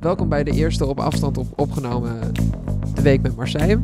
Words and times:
Welkom 0.00 0.28
bij 0.28 0.44
de 0.44 0.50
eerste 0.50 0.86
op 0.86 1.00
afstand 1.00 1.38
op 1.38 1.46
opgenomen 1.56 2.18
De 2.94 3.02
Week 3.02 3.22
met 3.22 3.36
Marseille. 3.36 3.78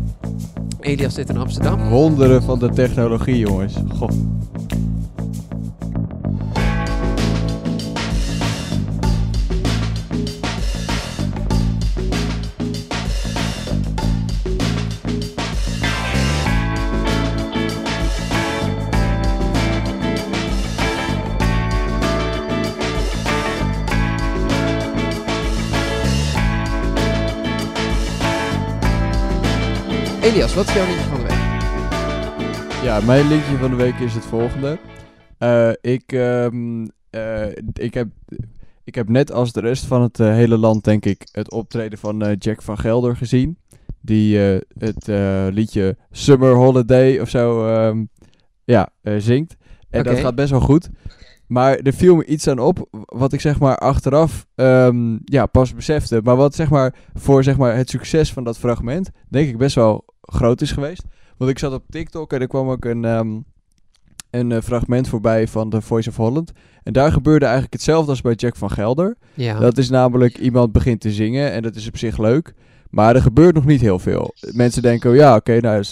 Elias 0.81 1.15
zit 1.15 1.29
in 1.29 1.37
Amsterdam. 1.37 1.89
Wonderen 1.89 2.43
van 2.43 2.59
de 2.59 2.69
technologie, 2.71 3.39
jongens. 3.39 3.75
Goh. 3.89 4.11
Elias, 30.27 30.55
wat 30.55 30.69
is 30.69 30.75
jouw 30.75 30.87
liedje 30.87 31.05
van 31.05 31.21
de 31.21 31.27
week? 31.27 32.83
Ja, 32.83 33.01
mijn 33.01 33.29
linkje 33.29 33.57
van 33.57 33.71
de 33.71 33.77
week 33.77 33.99
is 33.99 34.15
het 34.15 34.25
volgende. 34.25 34.79
Eh, 35.39 35.71
ik, 35.81 36.13
ehm, 36.13 36.87
eh, 37.11 37.49
ik, 37.73 37.95
heb, 37.95 38.09
ik 38.85 38.95
heb 38.95 39.09
net 39.09 39.33
als 39.33 39.53
de 39.53 39.61
rest 39.61 39.85
van 39.85 40.03
het 40.03 40.21
eh, 40.21 40.27
hele 40.27 40.59
land, 40.59 40.85
denk 40.85 41.05
ik, 41.05 41.29
het 41.33 41.53
optreden 41.53 41.99
van 41.99 42.35
Jack 42.39 42.63
van 42.63 42.79
Gelder 42.79 43.17
gezien. 43.17 43.59
Die 44.01 44.39
het 44.79 45.07
liedje 45.55 45.97
Summer 46.11 46.55
Holiday 46.55 47.19
of 47.19 47.29
zo 47.29 47.67
ehm, 47.67 48.05
ja, 48.65 48.89
zingt. 49.03 49.57
En 49.91 50.05
dat 50.05 50.19
gaat 50.19 50.35
best 50.35 50.51
wel 50.51 50.61
goed. 50.61 50.91
Maar 51.47 51.77
er 51.77 51.93
viel 51.93 52.17
me 52.17 52.25
iets 52.25 52.49
aan 52.49 52.59
op, 52.59 52.89
wat 53.05 53.33
ik 53.33 53.41
zeg 53.41 53.59
maar 53.59 53.77
achteraf 53.77 54.47
ehm, 54.55 55.19
ja, 55.25 55.47
pas 55.47 55.75
besefte. 55.75 56.21
Maar 56.25 56.37
wat 56.37 56.55
zeg 56.55 56.71
maar 56.71 56.95
voor 57.15 57.45
zeg 57.45 57.57
maar, 57.57 57.77
het 57.77 57.91
succes 57.91 58.33
van 58.33 58.45
dat 58.45 58.59
fragment, 58.59 59.11
denk 59.29 59.49
ik 59.49 59.59
best 59.59 59.75
wel 59.75 60.05
groot 60.27 60.61
is 60.61 60.73
geweest. 60.73 61.03
Want 61.37 61.51
ik 61.51 61.59
zat 61.59 61.73
op 61.73 61.85
TikTok 61.91 62.33
en 62.33 62.41
er 62.41 62.47
kwam 62.47 62.69
ook 62.69 62.85
een, 62.85 63.05
ehm, 63.05 63.39
een 64.31 64.53
eh, 64.53 64.63
fragment 64.63 65.09
voorbij 65.09 65.49
van 65.49 65.71
The 65.71 65.81
Voice 65.81 66.09
of 66.09 66.17
Holland. 66.17 66.53
En 66.83 66.93
daar 66.93 67.13
gebeurde 67.13 67.45
eigenlijk 67.45 67.75
hetzelfde 67.75 68.11
als 68.11 68.21
bij 68.21 68.35
Jack 68.35 68.57
van 68.57 68.71
Gelder. 68.71 69.17
Ja. 69.35 69.59
Dat 69.59 69.79
is 69.79 69.91
namelijk 69.91 70.39
iemand 70.39 70.73
begint 70.73 71.01
te 71.01 71.13
zingen 71.13 71.53
en 71.53 71.63
dat 71.63 71.75
is 71.75 71.87
op 71.89 71.97
zich 71.97 72.19
leuk. 72.19 72.55
Maar 72.91 73.15
er 73.15 73.23
gebeurt 73.23 73.55
nog 73.55 73.65
niet 73.65 73.81
heel 73.81 73.99
veel. 73.99 74.35
Mensen 74.53 74.83
denken, 74.83 75.11
oh 75.11 75.17
ja, 75.17 75.35
oké, 75.37 75.61
nou, 75.61 75.85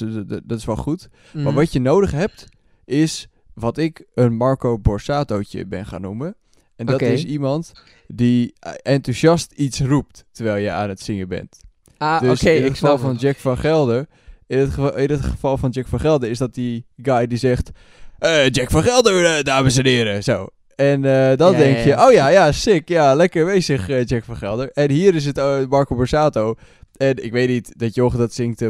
dat 0.47 0.59
is- 0.59 0.65
wel 0.65 0.77
goed. 0.77 1.09
Maar 1.33 1.43
Mhm. 1.43 1.55
wat 1.55 1.73
je 1.73 1.81
nodig 1.81 2.11
hebt, 2.11 2.47
is 2.85 3.29
wat 3.55 3.79
ik 3.79 4.07
een 4.15 4.37
Marco 4.37 4.79
Borsatootje 4.79 5.67
ben 5.67 5.87
gaan 5.87 6.01
noemen. 6.01 6.37
En 6.77 6.87
dat 6.87 7.01
is 7.01 7.25
iemand 7.25 7.73
die 8.07 8.55
enthousiast 8.83 9.53
iets 9.53 9.81
roept 9.81 10.25
terwijl 10.33 10.65
je 10.65 10.71
aan 10.71 10.89
het 10.89 11.01
zingen 11.01 11.29
bent. 11.29 11.61
Ah, 11.99 12.21
Dus 12.21 12.41
oké, 12.41 12.51
in 12.51 12.63
het 12.63 12.71
ik 12.73 12.79
geval 12.79 12.99
van. 12.99 13.15
Jack 13.15 13.37
van 13.37 13.59
Gelder, 13.59 14.07
in 14.47 14.59
het, 14.59 14.69
geval, 14.71 14.97
in 14.97 15.11
het 15.11 15.21
geval 15.21 15.57
van 15.57 15.71
Jack 15.71 15.87
van 15.87 16.01
Gelder 16.01 16.31
is 16.31 16.39
dat 16.39 16.55
die 16.55 16.87
guy 17.03 17.27
die 17.27 17.39
zegt, 17.39 17.71
eh, 18.19 18.49
Jack 18.49 18.71
van 18.71 18.83
Gelder, 18.83 19.25
eh, 19.25 19.43
dames 19.43 19.77
en 19.77 19.87
heren, 19.87 20.23
zo. 20.23 20.47
En 20.77 21.05
eh, 21.05 21.37
dan 21.37 21.53
Ja, 21.53 21.59
denk 21.59 21.77
ja, 21.77 21.85
je, 21.85 22.07
oh 22.07 22.13
ja, 22.13 22.29
ja, 22.29 22.53
sick, 22.53 22.89
ja, 22.89 23.15
lekker 23.15 23.45
bezig 23.45 23.87
Jack 24.09 24.25
van 24.25 24.37
Gelder. 24.37 24.71
En 24.73 24.91
hier 24.91 25.15
is 25.15 25.25
het 25.25 25.37
Marco 25.69 25.97
Borsato. 25.97 26.55
En 26.97 27.25
ik 27.25 27.33
weet 27.33 27.49
niet, 27.49 27.73
dat 27.79 27.95
joch 27.95 28.17
dat 28.17 28.35
zingt 28.35 28.63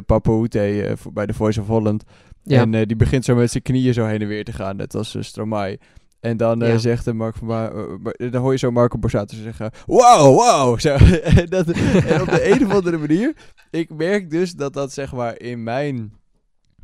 voor- 0.95 1.13
bij 1.13 1.27
The 1.27 1.33
Voice 1.35 1.61
of 1.61 1.67
Holland. 1.67 2.03
En 2.47 2.71
die 2.71 2.97
begint 2.97 3.25
zo 3.25 3.35
met 3.35 3.51
zijn 3.51 3.63
knieën 3.63 3.95
zo 3.95 4.07
heen 4.07 4.21
en 4.21 4.29
weer 4.29 4.45
te 4.45 4.53
gaan, 4.53 4.77
net 4.77 4.95
als 4.95 5.17
Stromae. 5.21 5.79
En 6.25 6.37
dan 6.37 6.63
eh, 6.63 6.77
zegt 6.77 7.07
uh, 7.07 7.15
Mark 7.15 7.37
van 7.37 7.51
eh, 7.51 7.75
maar- 8.03 8.31
dan 8.31 8.43
hoor 8.43 8.53
je 8.53 8.59
zo 8.59 8.71
Marco 8.71 8.99
Borsato 8.99 9.37
zeggen, 9.37 9.71
wow, 9.87 10.35
wow. 10.37 10.79
Zo. 10.87 10.95
en, 11.23 11.47
dat, 11.47 11.69
en 11.71 12.21
op 12.21 12.31
de 12.31 12.51
een 12.51 12.67
of 12.67 12.73
andere 12.73 12.99
manier, 12.99 13.35
ik 13.71 13.91
merk 13.91 14.31
dus 14.31 14.53
dat 14.53 14.73
dat 14.73 14.93
zeg 14.93 15.13
maar 15.13 15.41
in 15.41 15.63
mijn 15.63 16.13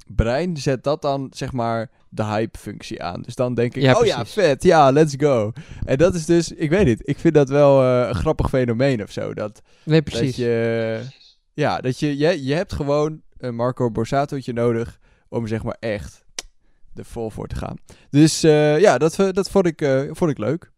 brein 0.06 0.56
zet 0.56 0.84
dat 0.84 1.02
dan 1.02 1.27
zeg 1.34 1.52
maar 1.52 1.91
de 2.08 2.24
hype-functie 2.24 3.03
aan. 3.03 3.22
Dus 3.22 3.34
dan 3.34 3.54
denk 3.54 3.75
ik, 3.75 3.82
Ja, 3.82 3.98
oh 3.98 4.06
ja, 4.06 4.26
vet, 4.26 4.62
ja, 4.62 4.91
let's 4.91 5.15
go. 5.19 5.53
En 5.84 5.97
dat 5.97 6.15
is 6.15 6.26
dus, 6.26 6.53
ik 6.53 6.70
weet 6.70 6.84
niet, 6.84 7.09
ik 7.09 7.19
vind 7.19 7.34
dat 7.34 7.48
wel 7.48 7.82
eh, 7.82 8.09
een 8.09 8.15
grappig 8.15 8.48
fenomeen 8.48 9.03
of 9.03 9.10
zo. 9.10 9.34
Dat, 9.34 9.62
Nee, 9.84 10.03
dat 10.03 10.12
precies. 10.15 10.36
je, 10.36 11.00
ja, 11.54 11.81
dat 11.81 11.98
je, 11.98 12.16
je, 12.19 12.44
je 12.44 12.54
hebt 12.54 12.72
gewoon 12.72 13.20
een 13.38 13.54
Marco 13.54 13.91
Borsatootje 13.91 14.53
nodig 14.53 14.98
om 15.28 15.47
zeg 15.47 15.62
maar 15.62 15.76
echt 15.78 16.25
er 16.95 17.05
vol 17.05 17.31
voor 17.31 17.47
te 17.47 17.55
gaan. 17.56 17.77
Dus 18.11 18.43
eh, 18.43 18.78
ja, 18.81 18.99
dat, 18.99 19.19
eh, 19.19 19.28
dat 19.33 19.51
vond, 19.51 19.67
ik, 19.67 19.81
eh, 19.81 20.01
vond 20.11 20.31
ik 20.31 20.39
leuk. 20.39 20.71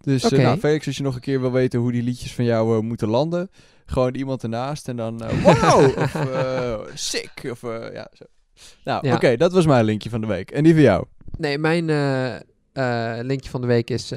Dus 0.00 0.22
nou, 0.22 0.58
Felix, 0.58 0.86
als 0.86 0.96
je 0.96 1.02
nog 1.02 1.14
een 1.14 1.20
keer 1.20 1.40
wil 1.40 1.52
weten 1.52 1.80
hoe 1.80 1.92
die 1.92 2.02
liedjes 2.02 2.34
van 2.34 2.44
jou 2.44 2.82
moeten 2.82 3.08
landen, 3.08 3.50
gewoon 3.86 4.14
iemand 4.14 4.42
ernaast 4.42 4.88
en 4.88 4.96
dan 4.96 5.18
wow, 5.42 5.98
of 5.98 6.90
sick, 6.94 7.48
of 7.50 7.62
ja, 7.92 8.10
zo. 8.12 8.24
Nou, 8.84 9.06
Ja. 9.06 9.14
oké, 9.14 9.36
dat 9.36 9.52
was 9.52 9.66
mijn 9.66 9.84
linkje 9.84 10.10
van 10.10 10.20
de 10.20 10.26
week. 10.26 10.50
En 10.50 10.64
die 10.64 10.72
van 10.72 10.82
jou? 10.82 11.04
Nee, 11.38 11.58
mijn 11.58 11.84
linkje 13.26 13.50
van 13.50 13.60
de 13.60 13.66
week 13.66 13.90
is, 13.90 14.12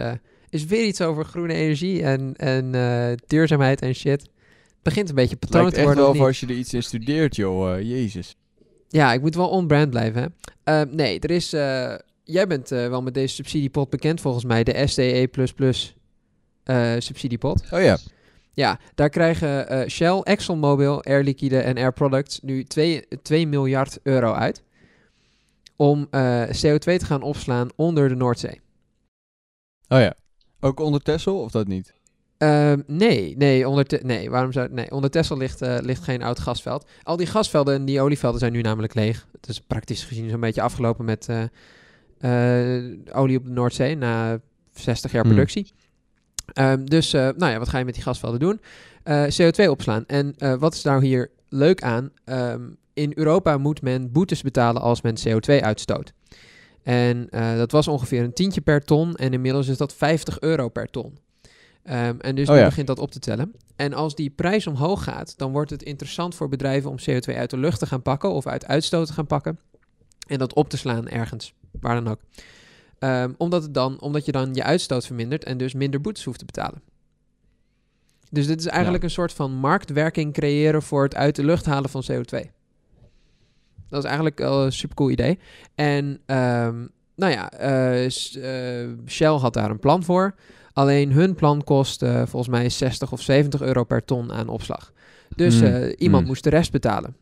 is 0.49 0.65
weer 0.65 0.85
iets 0.85 1.01
over 1.01 1.25
groene 1.25 1.53
energie 1.53 2.03
en, 2.03 2.33
en 2.35 2.71
duurzaamheid 3.27 3.81
en 3.81 3.93
shit. 3.95 4.21
Het 4.21 4.29
begint 4.83 5.09
een 5.09 5.15
beetje 5.15 5.35
patroon 5.35 5.61
lijkt 5.61 5.75
te 5.77 5.81
echt 5.81 5.95
worden. 5.95 6.03
wel 6.13 6.13
of 6.13 6.19
of 6.19 6.27
niet? 6.27 6.27
als 6.27 6.39
je 6.39 6.55
er 6.55 6.59
iets 6.61 6.73
in 6.73 6.83
studeert, 6.83 7.35
joh. 7.35 7.81
jezus. 7.81 8.35
Ja, 8.91 9.13
ik 9.13 9.21
moet 9.21 9.35
wel 9.35 9.49
on-brand 9.49 9.89
blijven. 9.89 10.21
Hè? 10.21 10.27
Eh, 10.81 10.87
nee, 10.93 11.19
er 11.19 11.31
is. 11.31 11.53
eh, 11.53 11.95
jij 12.23 12.47
bent 12.47 12.71
eh, 12.71 12.87
wel 12.87 13.01
met 13.01 13.13
deze 13.13 13.35
subsidiepot 13.35 13.89
bekend 13.89 14.21
volgens 14.21 14.43
mij, 14.43 14.63
de 14.63 14.87
SDE 14.87 15.29
eh 16.63 16.93
subsidiepot. 16.97 17.63
Oh 17.71 17.81
ja. 17.81 17.97
Ja, 18.53 18.79
daar 18.95 19.09
krijgen 19.09 19.89
Shell, 19.89 20.19
ExxonMobil, 20.23 21.03
Air 21.03 21.23
Liquide 21.23 21.59
en 21.59 21.77
Air 21.77 21.93
Products 21.93 22.39
nu 22.41 22.63
2, 22.63 23.07
2 23.21 23.47
miljard 23.47 23.99
euro 24.03 24.33
uit 24.33 24.63
om 25.75 26.07
eh, 26.11 26.43
CO2 26.43 26.79
te 26.97 27.05
gaan 27.05 27.21
opslaan 27.21 27.69
onder 27.75 28.09
de 28.09 28.15
Noordzee. 28.15 28.61
Oh 29.87 29.99
ja. 29.99 30.15
Ook 30.59 30.79
onder 30.79 31.01
Tessel 31.01 31.41
of 31.41 31.51
dat 31.51 31.67
niet? 31.67 31.93
Ehm, 32.41 32.81
nee, 32.87 33.35
nee, 33.37 33.67
onder, 33.69 33.85
Te- 33.85 33.99
nee, 34.03 34.29
waarom 34.29 34.51
zou, 34.51 34.67
nee, 34.71 34.91
onder 34.91 35.09
Texel 35.09 35.37
ligt, 35.37 35.61
eh, 35.61 35.77
ligt 35.81 36.03
geen 36.03 36.23
oud 36.23 36.39
gasveld. 36.39 36.85
Al 37.03 37.17
die 37.17 37.25
gasvelden 37.27 37.73
en 37.75 37.85
die 37.85 38.01
olievelden 38.01 38.39
zijn 38.39 38.51
nu 38.51 38.61
namelijk 38.61 38.93
leeg. 38.93 39.27
Het 39.31 39.47
is 39.49 39.59
praktisch 39.61 40.03
gezien 40.03 40.29
zo'n 40.29 40.39
beetje 40.39 40.61
afgelopen 40.61 41.05
met 41.05 41.27
eh, 41.29 42.77
eh, 42.77 42.93
olie 43.13 43.37
op 43.37 43.43
de 43.43 43.49
Noordzee 43.51 43.95
na 43.95 44.39
60 44.73 45.11
jaar 45.11 45.21
Hmm. 45.23 45.31
productie. 45.31 45.71
Ehm, 46.53 46.85
dus, 46.85 47.11
nou 47.11 47.45
ja, 47.45 47.59
wat 47.59 47.69
ga 47.69 47.77
je 47.77 47.85
met 47.85 47.93
die 47.93 48.03
gasvelden 48.03 48.39
doen? 48.39 48.61
Eh, 49.03 49.23
CO2 49.23 49.69
opslaan. 49.69 50.05
En 50.05 50.35
wat 50.59 50.73
is 50.73 50.83
nou 50.83 51.05
hier 51.05 51.29
leuk 51.49 51.81
aan? 51.83 52.11
Ehm, 52.25 52.61
in 52.93 53.11
Europa 53.15 53.57
moet 53.57 53.81
men 53.81 54.11
boetes 54.11 54.41
betalen 54.41 54.81
als 54.81 55.01
men 55.01 55.15
CO2 55.27 55.61
uitstoot. 55.63 56.13
En 56.83 57.27
dat 57.57 57.71
was 57.71 57.87
ongeveer 57.87 58.23
een 58.23 58.33
tientje 58.33 58.61
per 58.61 58.83
ton. 58.83 59.15
En 59.15 59.33
inmiddels 59.33 59.67
is 59.67 59.77
dat 59.77 59.93
50 59.93 60.39
euro 60.39 60.69
per 60.69 60.89
ton. 60.89 61.17
Ehm, 61.83 62.15
en 62.19 62.35
dus 62.35 62.47
Oh 62.47 62.53
nu 62.53 62.59
ja. 62.59 62.67
begint 62.67 62.87
dat 62.87 62.99
op 62.99 63.11
te 63.11 63.19
tellen. 63.19 63.53
En 63.75 63.93
als 63.93 64.15
die 64.15 64.29
prijs 64.29 64.67
omhoog 64.67 65.03
gaat, 65.03 65.37
dan 65.37 65.51
wordt 65.51 65.69
het 65.69 65.83
interessant 65.83 66.35
voor 66.35 66.49
bedrijven 66.49 66.89
om 66.89 66.97
CO2 67.09 67.35
uit 67.35 67.49
de 67.49 67.57
lucht 67.57 67.79
te 67.79 67.85
gaan 67.85 68.01
pakken 68.01 68.31
of 68.31 68.47
uit 68.47 68.65
uitstoot 68.65 69.07
te 69.07 69.13
gaan 69.13 69.27
pakken. 69.27 69.59
En 70.27 70.37
dat 70.37 70.53
op 70.53 70.69
te 70.69 70.77
slaan 70.77 71.07
ergens, 71.07 71.53
waar 71.79 72.03
dan 72.03 72.07
ook. 72.07 72.19
Ehm, 72.99 73.33
omdat, 73.37 73.63
het 73.63 73.73
dan, 73.73 74.01
omdat 74.01 74.25
je 74.25 74.31
dan 74.31 74.53
je 74.53 74.63
uitstoot 74.63 75.05
vermindert 75.05 75.43
en 75.43 75.57
dus 75.57 75.73
minder 75.73 76.01
boetes 76.01 76.23
hoeft 76.23 76.39
te 76.39 76.45
betalen. 76.45 76.81
Dus 78.29 78.47
dit 78.47 78.59
is 78.59 78.65
eigenlijk 78.65 79.03
een 79.03 79.09
soort 79.09 79.33
van 79.33 79.51
marktwerking 79.51 80.33
creëren 80.33 80.81
voor 80.81 81.03
het 81.03 81.15
uit 81.15 81.35
de 81.35 81.43
lucht 81.43 81.65
halen 81.65 81.89
van 81.89 82.03
CO2. 82.11 82.51
Dat 83.89 84.03
is 84.03 84.09
eigenlijk 84.09 84.39
een 84.39 84.71
supercool 84.71 85.09
idee. 85.09 85.39
En 85.75 86.21
ehm, 86.25 86.85
nou 87.21 87.33
ja, 87.33 87.51
eh, 87.51 88.05
eh, 88.05 88.89
Shell 89.07 89.27
had 89.27 89.53
daar 89.53 89.69
een 89.69 89.79
plan 89.79 90.03
voor. 90.03 90.35
Alleen 90.73 91.11
hun 91.11 91.35
plan 91.35 91.63
kost 91.63 92.01
eh, 92.01 92.15
volgens 92.15 92.47
mij 92.47 92.69
60 92.69 93.11
of 93.11 93.21
70 93.21 93.61
euro 93.61 93.83
per 93.83 94.05
ton 94.05 94.31
aan 94.31 94.47
opslag. 94.47 94.93
Dus 95.35 95.59
Mm, 95.59 95.65
eh, 95.65 95.93
iemand 95.97 96.21
mm. 96.21 96.27
moest 96.27 96.43
de 96.43 96.49
rest 96.49 96.71
betalen. 96.71 97.15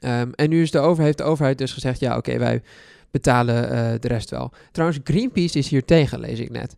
Ehm, 0.00 0.30
en 0.34 0.48
nu 0.48 0.62
is 0.62 0.70
de 0.70 0.78
over, 0.78 1.04
heeft 1.04 1.18
de 1.18 1.24
overheid 1.24 1.58
dus 1.58 1.72
gezegd: 1.72 2.00
ja, 2.00 2.16
oké, 2.16 2.38
wij 2.38 2.62
betalen 3.10 4.00
de 4.00 4.08
rest 4.08 4.30
wel. 4.30 4.52
Trouwens, 4.72 5.00
Greenpeace 5.04 5.58
is 5.58 5.68
hier 5.68 5.84
tegen, 5.84 6.20
lees 6.20 6.38
ik 6.38 6.50
net. 6.50 6.76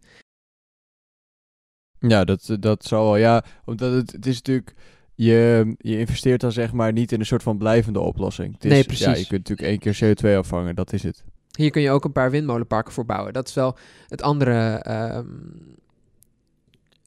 Ja, 1.98 2.24
dat, 2.24 2.56
dat 2.60 2.84
zal 2.84 3.04
wel. 3.04 3.16
Ja, 3.16 3.44
omdat 3.64 3.92
het, 3.92 4.12
het 4.12 4.26
is 4.26 4.36
natuurlijk... 4.36 4.74
Je, 5.14 5.74
je 5.78 5.98
investeert 5.98 6.40
dan 6.40 6.52
zeg 6.52 6.72
maar 6.72 6.92
niet 6.92 7.12
in 7.12 7.20
een 7.20 7.26
soort 7.26 7.42
van 7.42 7.58
blijvende 7.58 8.00
oplossing. 8.00 8.54
Het 8.54 8.64
is, 8.64 8.70
Nee, 8.70 8.84
precies. 8.84 9.04
Ja, 9.04 9.10
je 9.10 9.26
kunt 9.26 9.48
natuurlijk 9.48 9.68
één 9.68 9.78
keer 9.78 10.16
CO2 10.16 10.36
afvangen, 10.36 10.74
dat 10.74 10.92
is 10.92 11.02
het. 11.02 11.24
Hier 11.60 11.70
kun 11.70 11.82
je 11.82 11.90
ook 11.90 12.04
een 12.04 12.12
paar 12.12 12.30
windmolenparken 12.30 12.92
voor 12.92 13.04
bouwen. 13.04 13.32
Dat 13.32 13.48
is 13.48 13.54
wel 13.54 13.76
het 14.08 14.22
andere. 14.22 14.74
ehm, 14.74 15.26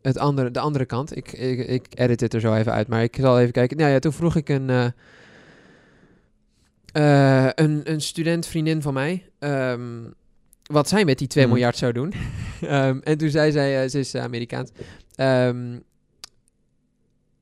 het 0.01 0.17
andere, 0.17 0.51
de 0.51 0.59
andere 0.59 0.85
kant. 0.85 1.15
Ik, 1.17 1.31
ik, 1.31 1.67
ik 1.67 1.85
edit 1.89 2.19
het 2.19 2.33
er 2.33 2.39
zo 2.39 2.53
even 2.53 2.71
uit, 2.73 2.87
maar 2.87 3.03
ik 3.03 3.15
zal 3.19 3.39
even 3.39 3.51
kijken. 3.51 3.77
Nou 3.77 3.91
ja, 3.91 3.99
toen 3.99 4.13
vroeg 4.13 4.35
ik 4.35 4.49
een, 4.49 4.69
eh, 4.69 4.85
eh, 7.45 7.49
een, 7.55 7.81
een 7.83 8.01
studentvriendin 8.01 8.81
van 8.81 8.93
mij. 8.93 9.29
ehm, 9.39 10.01
wat 10.63 10.87
zij 10.89 11.05
met 11.05 11.17
die 11.17 11.27
2 11.27 11.43
Mhm. 11.43 11.53
miljard 11.53 11.77
zou 11.77 11.91
doen. 11.93 12.13
Ehm, 12.61 12.99
en 13.03 13.17
toen 13.17 13.29
zei 13.29 13.51
zij, 13.51 13.83
eh, 13.83 13.89
ze 13.89 13.99
is 13.99 14.15
Amerikaans. 14.15 14.71
ehm, 15.15 15.79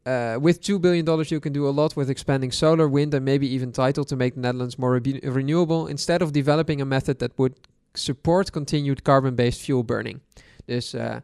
uh, 0.05 0.37
with 0.41 0.61
$2 0.61 0.79
billion, 0.79 1.05
you 1.27 1.39
can 1.39 1.53
do 1.53 1.67
a 1.67 1.71
lot 1.71 1.95
with 1.95 2.09
expanding 2.09 2.51
solar, 2.51 2.89
wind, 2.89 3.13
and 3.13 3.23
maybe 3.23 3.47
even 3.47 3.71
tidal 3.71 4.03
to 4.05 4.15
make 4.15 4.33
the 4.33 4.39
Netherlands 4.39 4.77
more 4.77 5.01
renewable, 5.21 5.87
instead 5.87 6.21
of 6.21 6.31
developing 6.31 6.81
a 6.81 6.85
method 6.85 7.19
that 7.19 7.31
would 7.35 7.53
support 7.93 8.51
continued 8.51 9.03
carbon-based 9.03 9.61
fuel 9.61 9.83
burning. 9.83 10.19
Dus 10.65 10.93
uh, 10.93 11.15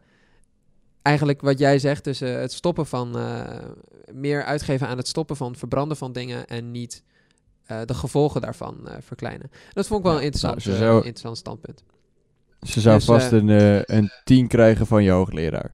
eigenlijk 1.02 1.40
wat 1.40 1.58
jij 1.58 1.78
zegt, 1.78 2.04
dus 2.04 2.22
uh, 2.22 2.34
het 2.34 2.52
stoppen 2.52 2.86
van 2.86 3.16
uh, 3.16 3.46
meer 4.12 4.44
uitgeven 4.44 4.88
aan 4.88 4.96
het 4.96 5.08
stoppen 5.08 5.36
van 5.36 5.56
verbranden 5.56 5.96
van 5.96 6.12
dingen 6.12 6.46
en 6.46 6.70
niet 6.70 7.02
de 7.86 7.94
gevolgen 7.94 8.40
daarvan 8.40 8.88
verkleinen. 9.00 9.50
Dat 9.72 9.86
vond 9.86 10.00
ik 10.00 10.06
wel 10.06 10.16
een 10.16 10.22
interessant, 10.22 10.64
nou, 10.64 10.78
zou, 10.78 10.96
interessant 10.96 11.36
standpunt. 11.36 11.84
Ze 12.60 12.80
zou 12.80 12.96
dus, 12.96 13.04
vast 13.04 13.32
een, 13.32 13.48
een 13.94 14.10
10 14.24 14.48
krijgen 14.48 14.86
van 14.86 15.02
je 15.02 15.10
hoogleraar. 15.10 15.70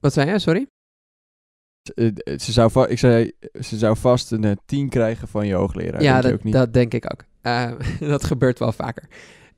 Wat 0.00 0.12
zei 0.12 0.26
jij, 0.26 0.38
sorry? 0.38 0.66
Ze, 1.94 2.36
ze, 2.36 2.52
zou, 2.52 2.88
ik 2.88 2.98
zei, 2.98 3.32
ze 3.60 3.76
zou 3.78 3.96
vast 3.96 4.30
een 4.30 4.58
10 4.66 4.88
krijgen 4.88 5.28
van 5.28 5.46
je 5.46 5.54
hoogleraar. 5.54 6.02
Ja, 6.02 6.12
denk 6.12 6.22
dat, 6.22 6.32
ook 6.32 6.44
niet? 6.44 6.52
dat 6.52 6.72
denk 6.72 6.94
ik 6.94 7.04
ook. 7.12 7.24
dat 8.08 8.24
gebeurt 8.24 8.58
wel 8.58 8.72
vaker. 8.72 9.08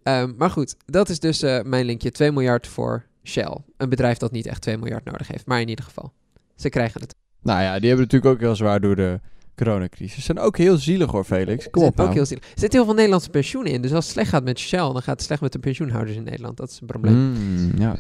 Um, 0.03 0.35
maar 0.39 0.51
goed, 0.51 0.77
dat 0.87 1.09
is 1.09 1.21
dus 1.21 1.41
mijn 1.63 1.85
linkje. 1.85 2.11
2 2.11 2.33
miljard 2.33 2.67
voor 2.67 3.07
Shell. 3.25 3.57
Een 3.77 3.89
bedrijf 3.89 4.19
dat 4.19 4.33
niet 4.33 4.47
echt 4.47 4.63
2 4.63 4.79
miljard 4.79 5.05
nodig 5.05 5.29
heeft. 5.29 5.47
Maar 5.47 5.61
in 5.61 5.69
ieder 5.69 5.85
geval, 5.85 6.13
ze 6.57 6.69
krijgen 6.69 7.01
het. 7.01 7.15
Nou 7.43 7.63
ja, 7.63 7.79
die 7.79 7.89
hebben 7.89 8.07
natuurlijk 8.07 8.35
ook 8.35 8.41
heel 8.41 8.57
zwaar 8.57 8.81
door 8.81 8.97
de 8.97 9.21
coronacrisis. 9.57 10.15
Ze 10.15 10.21
zijn 10.21 10.39
ook 10.39 10.57
heel 10.57 10.77
zielig 10.77 11.11
hoor, 11.11 11.25
Felix. 11.25 11.71
Kom 11.71 11.83
op 11.83 11.91
ook 11.91 11.97
nou. 11.97 12.13
heel 12.13 12.27
zielig. 12.27 12.45
Er 12.45 12.51
zitten 12.55 12.79
heel 12.79 12.85
veel 12.85 12.95
Nederlandse 12.95 13.31
pensioenen 13.31 13.73
in. 13.73 13.83
Dus 13.83 13.93
als 13.93 14.05
het 14.05 14.13
slecht 14.13 14.29
gaat 14.29 14.45
met 14.45 14.59
Shell, 14.59 14.79
dan 14.79 15.03
gaat 15.03 15.17
het 15.17 15.23
slecht 15.23 15.41
met 15.41 15.53
de 15.53 15.59
pensioenhouders 15.59 16.17
in 16.17 16.23
Nederland. 16.23 16.57
Dat 16.57 16.71
is 16.71 16.81
een 16.81 16.87
probleem. 16.87 17.15
Mm, 17.15 17.73
ja. 17.79 17.97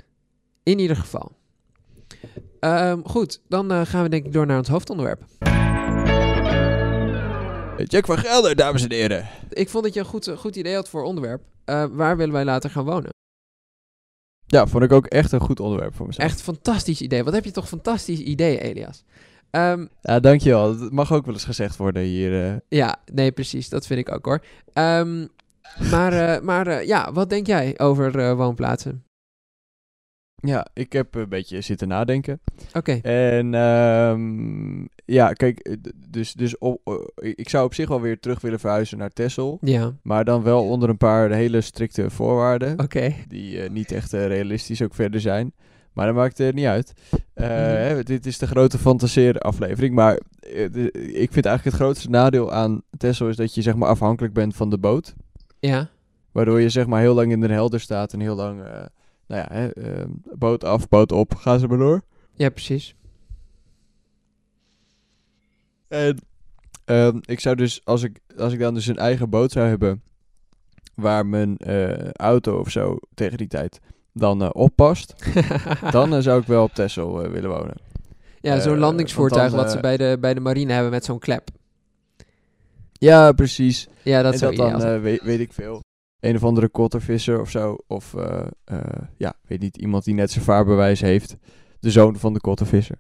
In 0.62 0.78
ieder 0.78 0.96
geval. 0.96 1.32
Um, 2.60 3.02
goed, 3.06 3.40
dan 3.48 3.72
uh, 3.72 3.80
gaan 3.84 4.02
we 4.02 4.08
denk 4.08 4.26
ik 4.26 4.32
door 4.32 4.46
naar 4.46 4.58
ons 4.58 4.68
hoofdonderwerp. 4.68 5.22
Jack 7.84 8.06
van 8.06 8.18
Gelder, 8.18 8.56
dames 8.56 8.82
en 8.82 8.92
heren. 8.92 9.28
Ik 9.48 9.68
vond 9.68 9.84
dat 9.84 9.94
je 9.94 10.00
een 10.00 10.06
goed, 10.06 10.28
goed 10.36 10.56
idee 10.56 10.74
had 10.74 10.88
voor 10.88 11.02
onderwerp. 11.02 11.42
Uh, 11.66 11.84
waar 11.90 12.16
willen 12.16 12.32
wij 12.32 12.44
later 12.44 12.70
gaan 12.70 12.84
wonen? 12.84 13.08
Ja, 14.46 14.66
vond 14.66 14.84
ik 14.84 14.92
ook 14.92 15.06
echt 15.06 15.32
een 15.32 15.40
goed 15.40 15.60
onderwerp 15.60 15.94
voor 15.94 16.06
mezelf. 16.06 16.28
Echt 16.28 16.38
een 16.38 16.54
fantastisch 16.54 17.00
idee. 17.00 17.24
Wat 17.24 17.34
heb 17.34 17.44
je 17.44 17.50
toch 17.50 17.68
fantastisch 17.68 18.18
idee, 18.18 18.60
Elias? 18.60 19.04
Um, 19.50 19.88
ja, 20.00 20.20
dankjewel. 20.20 20.78
Dat 20.78 20.92
mag 20.92 21.12
ook 21.12 21.24
wel 21.24 21.34
eens 21.34 21.44
gezegd 21.44 21.76
worden 21.76 22.02
hier. 22.02 22.52
Uh... 22.52 22.56
Ja, 22.68 22.96
nee, 23.12 23.32
precies. 23.32 23.68
Dat 23.68 23.86
vind 23.86 24.00
ik 24.00 24.14
ook 24.14 24.24
hoor. 24.24 24.44
Um, 24.74 25.28
maar 25.90 26.12
uh, 26.12 26.40
maar 26.40 26.84
ja, 26.86 27.12
wat 27.12 27.30
denk 27.30 27.46
jij 27.46 27.78
over 27.78 28.36
woonplaatsen? 28.36 29.04
Ja, 30.40 30.66
ik 30.72 30.92
heb 30.92 31.14
een 31.14 31.28
beetje 31.28 31.60
zitten 31.60 31.88
nadenken. 31.88 32.40
Oké. 32.74 32.78
Okay. 32.78 33.00
En 33.00 33.54
um, 33.54 34.88
ja, 35.04 35.32
kijk, 35.32 35.76
dus, 36.08 36.32
dus 36.32 36.58
op, 36.58 37.12
ik 37.14 37.48
zou 37.48 37.64
op 37.64 37.74
zich 37.74 37.88
wel 37.88 38.00
weer 38.00 38.20
terug 38.20 38.40
willen 38.40 38.60
verhuizen 38.60 38.98
naar 38.98 39.10
Texel. 39.10 39.58
Ja. 39.60 39.92
Maar 40.02 40.24
dan 40.24 40.42
wel 40.42 40.68
onder 40.68 40.88
een 40.88 40.96
paar 40.96 41.30
hele 41.30 41.60
strikte 41.60 42.10
voorwaarden. 42.10 42.72
Oké. 42.72 42.82
Okay. 42.82 43.24
Die 43.28 43.62
uh, 43.62 43.70
niet 43.70 43.92
echt 43.92 44.14
uh, 44.14 44.26
realistisch 44.26 44.82
ook 44.82 44.94
verder 44.94 45.20
zijn. 45.20 45.52
Maar 45.92 46.06
dat 46.06 46.14
maakt 46.14 46.38
er 46.38 46.54
niet 46.54 46.66
uit. 46.66 46.92
Uh, 47.12 47.46
mm. 47.46 47.52
hè, 47.52 48.02
dit 48.02 48.26
is 48.26 48.38
de 48.38 48.46
grote 48.46 48.78
fantaseren 48.78 49.40
aflevering. 49.40 49.94
Maar 49.94 50.20
de, 50.40 50.90
ik 51.12 51.32
vind 51.32 51.46
eigenlijk 51.46 51.64
het 51.64 51.74
grootste 51.74 52.10
nadeel 52.10 52.52
aan 52.52 52.82
Texel 52.96 53.28
is 53.28 53.36
dat 53.36 53.54
je 53.54 53.62
zeg 53.62 53.74
maar 53.74 53.88
afhankelijk 53.88 54.34
bent 54.34 54.56
van 54.56 54.70
de 54.70 54.78
boot. 54.78 55.14
Ja. 55.58 55.88
Waardoor 56.32 56.60
je 56.60 56.68
zeg 56.68 56.86
maar 56.86 57.00
heel 57.00 57.14
lang 57.14 57.32
in 57.32 57.40
de 57.40 57.48
helder 57.48 57.80
staat 57.80 58.12
en 58.12 58.20
heel 58.20 58.36
lang 58.36 58.62
nou 59.30 59.42
ja, 59.42 59.56
hè, 59.56 59.98
uh, 59.98 60.04
boot 60.38 60.64
af, 60.64 60.88
boot 60.88 61.12
op, 61.12 61.34
gaan 61.34 61.58
ze 61.58 61.66
maar 61.66 61.78
door. 61.78 62.02
Ja, 62.34 62.48
precies. 62.48 62.94
En 65.88 66.18
uh, 66.86 67.08
ik 67.20 67.40
zou 67.40 67.56
dus, 67.56 67.80
als 67.84 68.02
ik, 68.02 68.20
als 68.36 68.52
ik 68.52 68.58
dan 68.58 68.74
dus 68.74 68.86
een 68.86 68.96
eigen 68.96 69.30
boot 69.30 69.52
zou 69.52 69.66
hebben, 69.68 70.02
waar 70.94 71.26
mijn 71.26 71.56
uh, 71.66 72.10
auto 72.10 72.58
of 72.58 72.70
zo 72.70 72.98
tegen 73.14 73.38
die 73.38 73.46
tijd 73.46 73.78
dan 74.12 74.42
uh, 74.42 74.48
oppast, 74.52 75.14
dan 75.90 76.22
zou 76.22 76.40
ik 76.40 76.46
wel 76.46 76.62
op 76.62 76.74
Texel 76.74 77.28
willen 77.28 77.50
wonen. 77.50 77.76
Ja, 78.40 78.60
zo'n 78.60 78.78
landingsvoertuig 78.78 79.50
dan, 79.50 79.60
wat 79.60 79.70
ze 79.70 79.80
bij 79.80 79.96
de, 79.96 80.16
bij 80.20 80.34
de 80.34 80.40
marine 80.40 80.72
hebben 80.72 80.90
met 80.90 81.04
zo'n 81.04 81.18
klep. 81.18 81.48
Ja, 82.92 83.32
precies. 83.32 83.88
Ja, 84.02 84.22
dat 84.22 84.32
en 84.32 84.38
zou 84.38 84.56
dat 84.56 84.80
dan, 84.80 85.00
weet, 85.00 85.22
weet 85.22 85.40
ik 85.40 85.52
veel 85.52 85.80
een 86.20 86.36
of 86.36 86.44
andere 86.44 86.68
kottervisser 86.68 87.40
of 87.40 87.50
zo. 87.50 87.78
Of 87.86 88.14
uh, 88.16 88.46
uh, 88.72 88.78
ja, 89.16 89.34
weet 89.46 89.60
niet, 89.60 89.76
iemand 89.76 90.04
die 90.04 90.14
net 90.14 90.30
zijn 90.30 90.44
vaarbewijs 90.44 91.00
heeft. 91.00 91.36
De 91.80 91.90
zoon 91.90 92.16
van 92.16 92.32
de 92.32 92.40
kottervisser. 92.40 92.98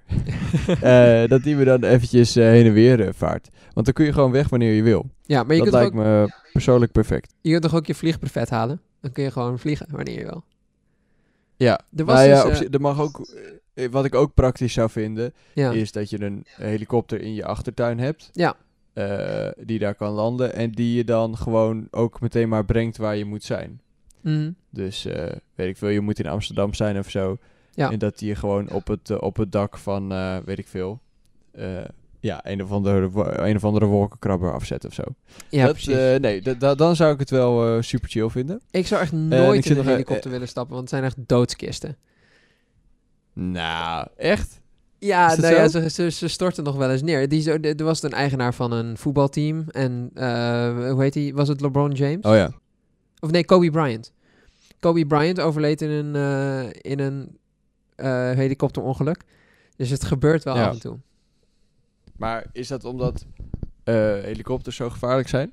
uh, 0.82 1.28
dat 1.32 1.42
die 1.42 1.56
me 1.56 1.64
dan 1.64 1.84
eventjes 1.84 2.34
heen 2.34 2.66
en 2.66 2.72
weer 2.72 3.14
vaart. 3.14 3.48
Want 3.72 3.86
dan 3.86 3.94
kun 3.94 4.04
je 4.04 4.12
gewoon 4.12 4.30
weg 4.30 4.48
wanneer 4.48 4.72
je 4.72 4.82
wil. 4.82 5.10
Ja, 5.22 5.42
maar 5.42 5.56
je 5.56 5.62
dat 5.62 5.70
kunt 5.70 5.82
lijkt 5.82 5.96
ook, 5.96 6.02
me 6.02 6.32
persoonlijk 6.52 6.92
perfect. 6.92 7.34
Je 7.40 7.50
kunt 7.50 7.62
toch 7.62 7.74
ook 7.74 7.86
je 7.86 7.94
vliegbuffet 7.94 8.50
halen? 8.50 8.80
Dan 9.00 9.12
kun 9.12 9.24
je 9.24 9.30
gewoon 9.30 9.58
vliegen 9.58 9.86
wanneer 9.90 10.18
je 10.18 10.24
wil. 10.24 10.44
Ja, 11.56 11.80
er, 11.96 12.04
was 12.04 12.14
nou 12.14 12.28
ja, 12.28 12.44
dus, 12.44 12.60
er 12.60 12.80
mag 12.80 13.00
ook... 13.00 13.28
Wat 13.90 14.04
ik 14.04 14.14
ook 14.14 14.34
praktisch 14.34 14.72
zou 14.72 14.90
vinden, 14.90 15.34
ja. 15.54 15.70
is 15.70 15.92
dat 15.92 16.10
je 16.10 16.22
een 16.22 16.44
helikopter 16.46 17.20
in 17.20 17.34
je 17.34 17.44
achtertuin 17.44 17.98
hebt. 17.98 18.28
Ja. 18.32 18.56
Uh, 18.94 19.48
die 19.56 19.78
daar 19.78 19.94
kan 19.94 20.12
landen 20.12 20.54
en 20.54 20.70
die 20.70 20.96
je 20.96 21.04
dan 21.04 21.36
gewoon 21.36 21.88
ook 21.90 22.20
meteen 22.20 22.48
maar 22.48 22.64
brengt 22.64 22.96
waar 22.96 23.16
je 23.16 23.24
moet 23.24 23.44
zijn. 23.44 23.80
Mm. 24.20 24.54
Dus 24.70 25.06
uh, 25.06 25.14
weet 25.54 25.68
ik 25.68 25.76
veel, 25.76 25.88
je 25.88 26.00
moet 26.00 26.18
in 26.18 26.26
Amsterdam 26.26 26.74
zijn 26.74 26.98
of 26.98 27.10
zo. 27.10 27.38
Ja. 27.70 27.90
En 27.90 27.98
dat 27.98 28.18
die 28.18 28.28
je 28.28 28.34
gewoon 28.34 28.70
op 28.70 28.86
het, 28.86 29.10
uh, 29.10 29.16
op 29.20 29.36
het 29.36 29.52
dak 29.52 29.78
van, 29.78 30.08
weet 30.44 30.58
ik 30.58 30.68
veel, 30.68 31.00
ja, 32.20 32.40
een 32.42 32.62
of, 32.62 32.70
andere, 32.70 33.10
een 33.42 33.56
of 33.56 33.64
andere 33.64 33.86
wolkenkrabber 33.86 34.52
afzet 34.52 34.84
of 34.84 34.94
zo. 34.94 35.02
Ja, 35.48 35.64
dat, 35.64 35.72
precies. 35.72 36.18
nee, 36.20 36.56
dan 36.76 36.96
zou 36.96 37.12
ik 37.12 37.18
het 37.18 37.30
wel 37.30 37.82
super 37.82 38.08
chill 38.08 38.28
vinden. 38.28 38.60
Ik 38.70 38.86
zou 38.86 39.00
echt 39.00 39.12
nooit 39.12 39.66
in 39.66 39.78
een 39.78 39.86
helikopter 39.86 40.30
willen 40.30 40.48
stappen, 40.48 40.74
want 40.74 40.90
het 40.90 40.98
zijn 40.98 41.04
echt 41.04 41.28
doodskisten. 41.28 41.96
Nou, 43.32 44.06
echt? 44.16 44.60
Ja, 45.00 45.34
nou 45.34 45.54
ja 45.54 45.68
ze, 45.68 45.90
ze, 45.90 46.10
ze, 46.10 46.28
storten 46.28 46.64
nog 46.64 46.76
wel 46.76 46.90
eens 46.90 47.02
neer. 47.02 47.28
Die 47.28 47.42
zo, 47.42 47.56
er 47.60 47.84
was 47.84 48.02
een 48.02 48.12
eigenaar 48.12 48.54
van 48.54 48.72
een 48.72 48.96
voetbalteam. 48.96 49.64
En 49.68 50.10
uh, 50.14 50.90
hoe 50.90 51.02
heet 51.02 51.14
hij? 51.14 51.32
Was 51.34 51.48
het 51.48 51.60
LeBron 51.60 51.92
James? 51.92 52.24
Oh 52.24 52.34
ja. 52.34 52.52
Of 53.20 53.30
nee, 53.30 53.44
Kobe 53.44 53.70
Bryant. 53.70 54.12
Kobe 54.80 55.06
Bryant 55.06 55.40
overleed 55.40 55.82
in 55.82 55.90
een, 55.90 56.14
uh, 56.14 56.70
in 56.92 56.98
een 56.98 57.38
uh, 57.96 58.06
helikopterongeluk. 58.30 59.22
Dus 59.76 59.90
het 59.90 60.04
gebeurt 60.04 60.44
wel 60.44 60.56
ja. 60.56 60.66
af 60.66 60.72
en 60.74 60.80
toe. 60.80 60.98
Maar 62.16 62.46
is 62.52 62.68
dat 62.68 62.84
omdat 62.84 63.26
helikopters 63.84 64.76
zo 64.76 64.90
gevaarlijk 64.90 65.28
zijn? 65.28 65.50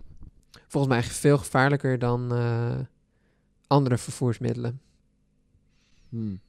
Volgens 0.68 0.94
mij 0.94 1.04
veel 1.04 1.38
gevaarlijker 1.38 2.00
dan 2.00 2.32
andere 3.68 3.98
vervoersmiddelen. 3.98 4.82
Hmm. 6.10 6.40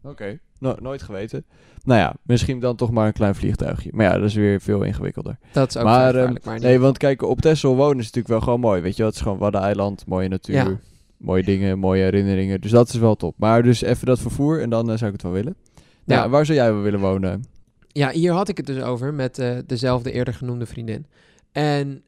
Oké, 0.00 0.10
okay. 0.10 0.40
No 0.58 0.76
nooit 0.80 1.02
geweten. 1.02 1.44
Nou 1.84 2.00
ja, 2.00 2.14
misschien 2.22 2.60
dan 2.60 2.76
toch 2.76 2.90
maar 2.90 3.06
een 3.06 3.12
klein 3.12 3.34
vliegtuigje. 3.34 3.90
Maar 3.92 4.06
ja, 4.06 4.12
dat 4.12 4.28
is 4.28 4.34
weer 4.34 4.60
veel 4.60 4.82
ingewikkelder. 4.82 5.38
Dat 5.52 5.68
is 5.68 5.76
ook 5.76 5.84
maar, 5.84 6.16
um, 6.16 6.36
maar 6.44 6.60
Nee, 6.60 6.78
want 6.78 6.98
kijk, 6.98 7.22
op 7.22 7.40
Texel 7.40 7.76
wonen 7.76 7.98
is 7.98 8.04
natuurlijk 8.04 8.28
wel 8.28 8.40
gewoon 8.40 8.60
mooi. 8.60 8.80
Weet 8.80 8.96
je, 8.96 9.04
het 9.04 9.14
is 9.14 9.20
gewoon 9.20 9.38
Waddeneiland, 9.38 10.06
mooie 10.06 10.28
natuur, 10.28 10.54
ja. 10.54 10.78
mooie 11.16 11.42
dingen, 11.42 11.78
mooie 11.78 12.02
herinneringen. 12.02 12.60
Dus 12.60 12.70
dat 12.70 12.88
is 12.88 12.94
wel 12.94 13.14
top. 13.14 13.34
Maar 13.38 13.62
dus 13.62 13.82
even 13.82 14.06
dat 14.06 14.18
vervoer 14.20 14.62
en 14.62 14.70
dan 14.70 14.90
uh, 14.90 14.96
zou 14.96 15.06
ik 15.06 15.12
het 15.12 15.22
wel 15.22 15.32
willen. 15.32 15.56
Nou, 16.04 16.22
ja. 16.22 16.28
waar 16.28 16.46
zou 16.46 16.58
jij 16.58 16.72
wel 16.72 16.82
willen 16.82 17.00
wonen? 17.00 17.44
Ja, 17.88 18.10
hier 18.10 18.32
had 18.32 18.48
ik 18.48 18.56
het 18.56 18.66
dus 18.66 18.82
over 18.82 19.14
met 19.14 19.38
uh, 19.38 19.58
dezelfde 19.66 20.12
eerder 20.12 20.34
genoemde 20.34 20.66
vriendin. 20.66 21.06
En 21.52 22.02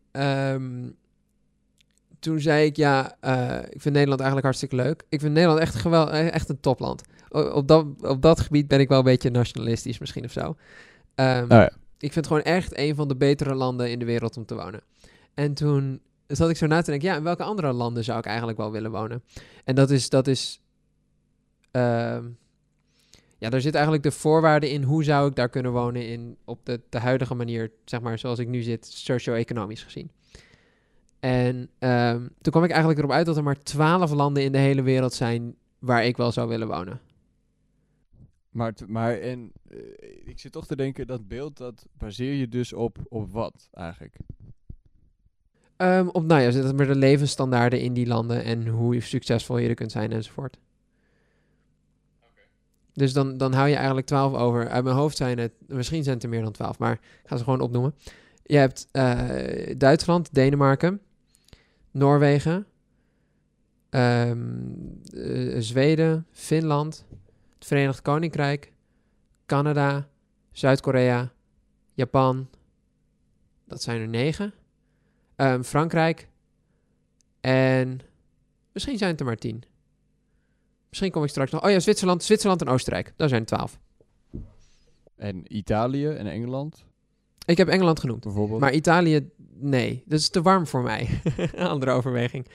um, 0.52 0.94
toen 2.20 2.40
zei 2.40 2.66
ik, 2.66 2.76
ja, 2.76 3.16
uh, 3.24 3.58
ik 3.70 3.80
vind 3.80 3.94
Nederland 3.94 4.20
eigenlijk 4.20 4.42
hartstikke 4.42 4.76
leuk. 4.76 5.04
Ik 5.08 5.20
vind 5.20 5.32
Nederland 5.32 5.60
echt, 5.60 5.74
geweld, 5.74 6.08
echt 6.08 6.48
een 6.48 6.60
topland 6.60 7.02
op 7.30 7.68
dat, 7.68 7.86
op 8.00 8.22
dat 8.22 8.40
gebied 8.40 8.68
ben 8.68 8.80
ik 8.80 8.88
wel 8.88 8.98
een 8.98 9.04
beetje 9.04 9.30
nationalistisch 9.30 9.98
misschien 9.98 10.24
of 10.24 10.32
zo. 10.32 10.40
Um, 11.14 11.42
oh 11.42 11.48
ja. 11.48 11.70
Ik 11.98 12.12
vind 12.12 12.14
het 12.14 12.26
gewoon 12.26 12.42
echt 12.42 12.78
een 12.78 12.94
van 12.94 13.08
de 13.08 13.16
betere 13.16 13.54
landen 13.54 13.90
in 13.90 13.98
de 13.98 14.04
wereld 14.04 14.36
om 14.36 14.44
te 14.44 14.54
wonen. 14.54 14.80
En 15.34 15.54
toen 15.54 16.00
zat 16.26 16.50
ik 16.50 16.56
zo 16.56 16.66
na 16.66 16.82
te 16.82 16.90
denken, 16.90 17.08
ja, 17.08 17.16
in 17.16 17.22
welke 17.22 17.42
andere 17.42 17.72
landen 17.72 18.04
zou 18.04 18.18
ik 18.18 18.24
eigenlijk 18.24 18.58
wel 18.58 18.70
willen 18.70 18.90
wonen? 18.90 19.22
En 19.64 19.74
dat 19.74 19.90
is, 19.90 20.08
dat 20.08 20.26
is, 20.26 20.60
uh, 21.72 22.18
ja, 23.38 23.50
daar 23.50 23.60
zit 23.60 23.74
eigenlijk 23.74 24.04
de 24.04 24.10
voorwaarden 24.10 24.70
in, 24.70 24.82
hoe 24.82 25.04
zou 25.04 25.28
ik 25.28 25.36
daar 25.36 25.48
kunnen 25.48 25.72
wonen 25.72 26.08
in, 26.08 26.36
op 26.44 26.66
de, 26.66 26.80
de 26.88 26.98
huidige 26.98 27.34
manier, 27.34 27.70
zeg 27.84 28.00
maar, 28.00 28.18
zoals 28.18 28.38
ik 28.38 28.48
nu 28.48 28.62
zit, 28.62 28.86
socio-economisch 28.86 29.82
gezien. 29.82 30.10
En 31.20 31.56
um, 31.78 32.30
toen 32.40 32.52
kwam 32.52 32.64
ik 32.64 32.70
eigenlijk 32.70 32.98
erop 32.98 33.12
uit 33.12 33.26
dat 33.26 33.36
er 33.36 33.42
maar 33.42 33.62
twaalf 33.62 34.12
landen 34.12 34.42
in 34.42 34.52
de 34.52 34.58
hele 34.58 34.82
wereld 34.82 35.12
zijn 35.12 35.54
waar 35.78 36.04
ik 36.04 36.16
wel 36.16 36.32
zou 36.32 36.48
willen 36.48 36.68
wonen. 36.68 37.00
Maar, 38.50 38.74
maar 38.86 39.18
en, 39.18 39.52
uh, 39.70 39.78
ik 40.24 40.38
zit 40.38 40.52
toch 40.52 40.66
te 40.66 40.76
denken, 40.76 41.06
dat 41.06 41.28
beeld, 41.28 41.56
dat 41.56 41.86
baseer 41.92 42.34
je 42.34 42.48
dus 42.48 42.72
op, 42.72 42.98
op 43.08 43.32
wat 43.32 43.68
eigenlijk? 43.72 44.16
Um, 45.76 46.08
op, 46.08 46.24
nou 46.24 46.40
ja, 46.40 46.50
zitten 46.50 46.78
er 46.78 46.86
de 46.86 46.94
levensstandaarden 46.94 47.80
in 47.80 47.92
die 47.92 48.06
landen 48.06 48.44
en 48.44 48.66
hoe 48.66 49.00
succesvol 49.00 49.58
je 49.58 49.68
er 49.68 49.74
kunt 49.74 49.92
zijn 49.92 50.12
enzovoort. 50.12 50.58
Okay. 52.18 52.44
Dus 52.92 53.12
dan, 53.12 53.36
dan 53.36 53.52
hou 53.52 53.68
je 53.68 53.76
eigenlijk 53.76 54.06
12 54.06 54.34
over. 54.34 54.68
Uit 54.68 54.84
mijn 54.84 54.96
hoofd 54.96 55.16
zijn 55.16 55.38
het, 55.38 55.52
misschien 55.66 56.02
zijn 56.02 56.14
het 56.14 56.24
er 56.24 56.30
meer 56.30 56.42
dan 56.42 56.52
12, 56.52 56.78
maar 56.78 56.92
ik 56.92 57.00
ga 57.24 57.36
ze 57.36 57.44
gewoon 57.44 57.60
opnoemen. 57.60 57.94
Je 58.42 58.56
hebt 58.56 58.88
eh, 58.92 59.74
Duitsland, 59.76 60.34
Denemarken, 60.34 61.00
Noorwegen, 61.90 62.66
ehm, 63.90 64.38
eh, 65.14 65.56
Zweden, 65.58 66.26
Finland, 66.30 67.06
het 67.54 67.66
Verenigd 67.66 68.02
Koninkrijk, 68.02 68.72
Canada, 69.46 70.08
Zuid-Korea, 70.52 71.32
Japan. 71.94 72.48
Dat 73.64 73.82
zijn 73.82 74.00
er 74.00 74.08
negen. 74.08 74.54
Ehm, 75.36 75.62
Frankrijk. 75.62 76.28
En 77.40 78.00
misschien 78.72 78.98
zijn 78.98 79.10
het 79.10 79.20
er 79.20 79.26
maar 79.26 79.36
tien. 79.36 79.62
Misschien 80.88 81.10
kom 81.10 81.22
ik 81.22 81.28
straks 81.28 81.50
nog. 81.50 81.64
Oh 81.64 81.70
ja, 81.70 81.80
Zwitserland, 81.80 82.22
Zwitserland 82.22 82.60
en 82.60 82.68
Oostenrijk. 82.68 83.12
Daar 83.16 83.28
zijn 83.28 83.40
er 83.40 83.46
twaalf. 83.46 83.80
En 85.16 85.56
Italië 85.56 86.06
en 86.06 86.26
Engeland 86.26 86.84
Ik 87.46 87.56
heb 87.56 87.68
Engeland 87.68 88.00
genoemd. 88.00 88.20
bijvoorbeeld. 88.24 88.60
Maar 88.60 88.72
Italië, 88.72 89.30
nee. 89.58 90.02
Dat 90.06 90.18
is 90.18 90.28
te 90.28 90.42
warm 90.42 90.66
voor 90.66 90.82
mij. 90.82 91.08
Andere 91.56 91.90
overweging. 91.90 92.46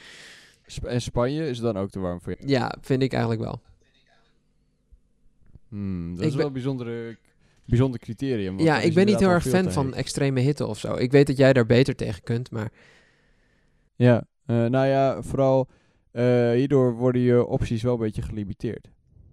Sp- 0.66 0.84
en 0.86 1.02
Spanje 1.02 1.48
is 1.50 1.60
dan 1.60 1.78
ook 1.78 1.90
te 1.90 2.00
warm 2.00 2.22
voor 2.22 2.36
je. 2.40 2.48
Ja, 2.48 2.76
vind 2.82 3.02
ik 3.02 3.12
eigenlijk 3.12 3.42
wel. 3.44 3.62
Hmm, 5.70 6.16
dat 6.16 6.24
Ik 6.24 6.30
is 6.30 6.36
wel 6.36 6.46
een 6.48 6.54
bijzondere, 6.54 7.18
bijzonder 7.66 8.00
criterium. 8.00 8.60
Ja, 8.60 8.80
ik 8.80 8.94
ben 8.94 9.06
niet 9.06 9.20
heel 9.20 9.30
erg 9.30 9.48
fan 9.48 9.72
van 9.72 9.94
extreme 9.94 10.40
hitte 10.40 10.66
of 10.66 10.80
zo. 10.80 10.96
Ik 10.96 11.12
weet 11.12 11.28
dat 11.28 11.38
jij 11.38 11.54
daar 11.54 11.66
beter 11.66 11.96
tegen 11.96 12.24
kunt, 12.24 12.52
maar 12.52 12.72
Ja, 13.96 14.28
eh, 14.46 14.66
nou 14.66 14.88
ja, 14.88 15.22
vooral 15.22 15.68
eh, 16.12 16.52
hierdoor 16.52 16.94
worden 16.94 17.22
je 17.22 17.46
opties 17.46 17.84
wel 17.84 17.94
een 17.94 18.00
beetje 18.00 18.22
gelimiteerd. 18.22 18.88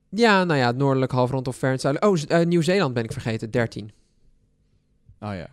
ja, 0.08 0.44
nou 0.44 0.58
ja, 0.58 0.66
het 0.66 0.76
noordelijk 0.76 1.12
halfrond 1.12 1.48
of 1.48 1.56
ver 1.56 1.70
het 1.70 1.80
zuiden. 1.80 2.08
Oh, 2.08 2.18
eh, 2.28 2.46
Nieuw-Zeeland 2.46 2.94
ben 2.94 3.04
ik 3.04 3.12
vergeten, 3.12 3.50
13. 3.50 3.90
Ah 5.22 5.34
ja. 5.36 5.48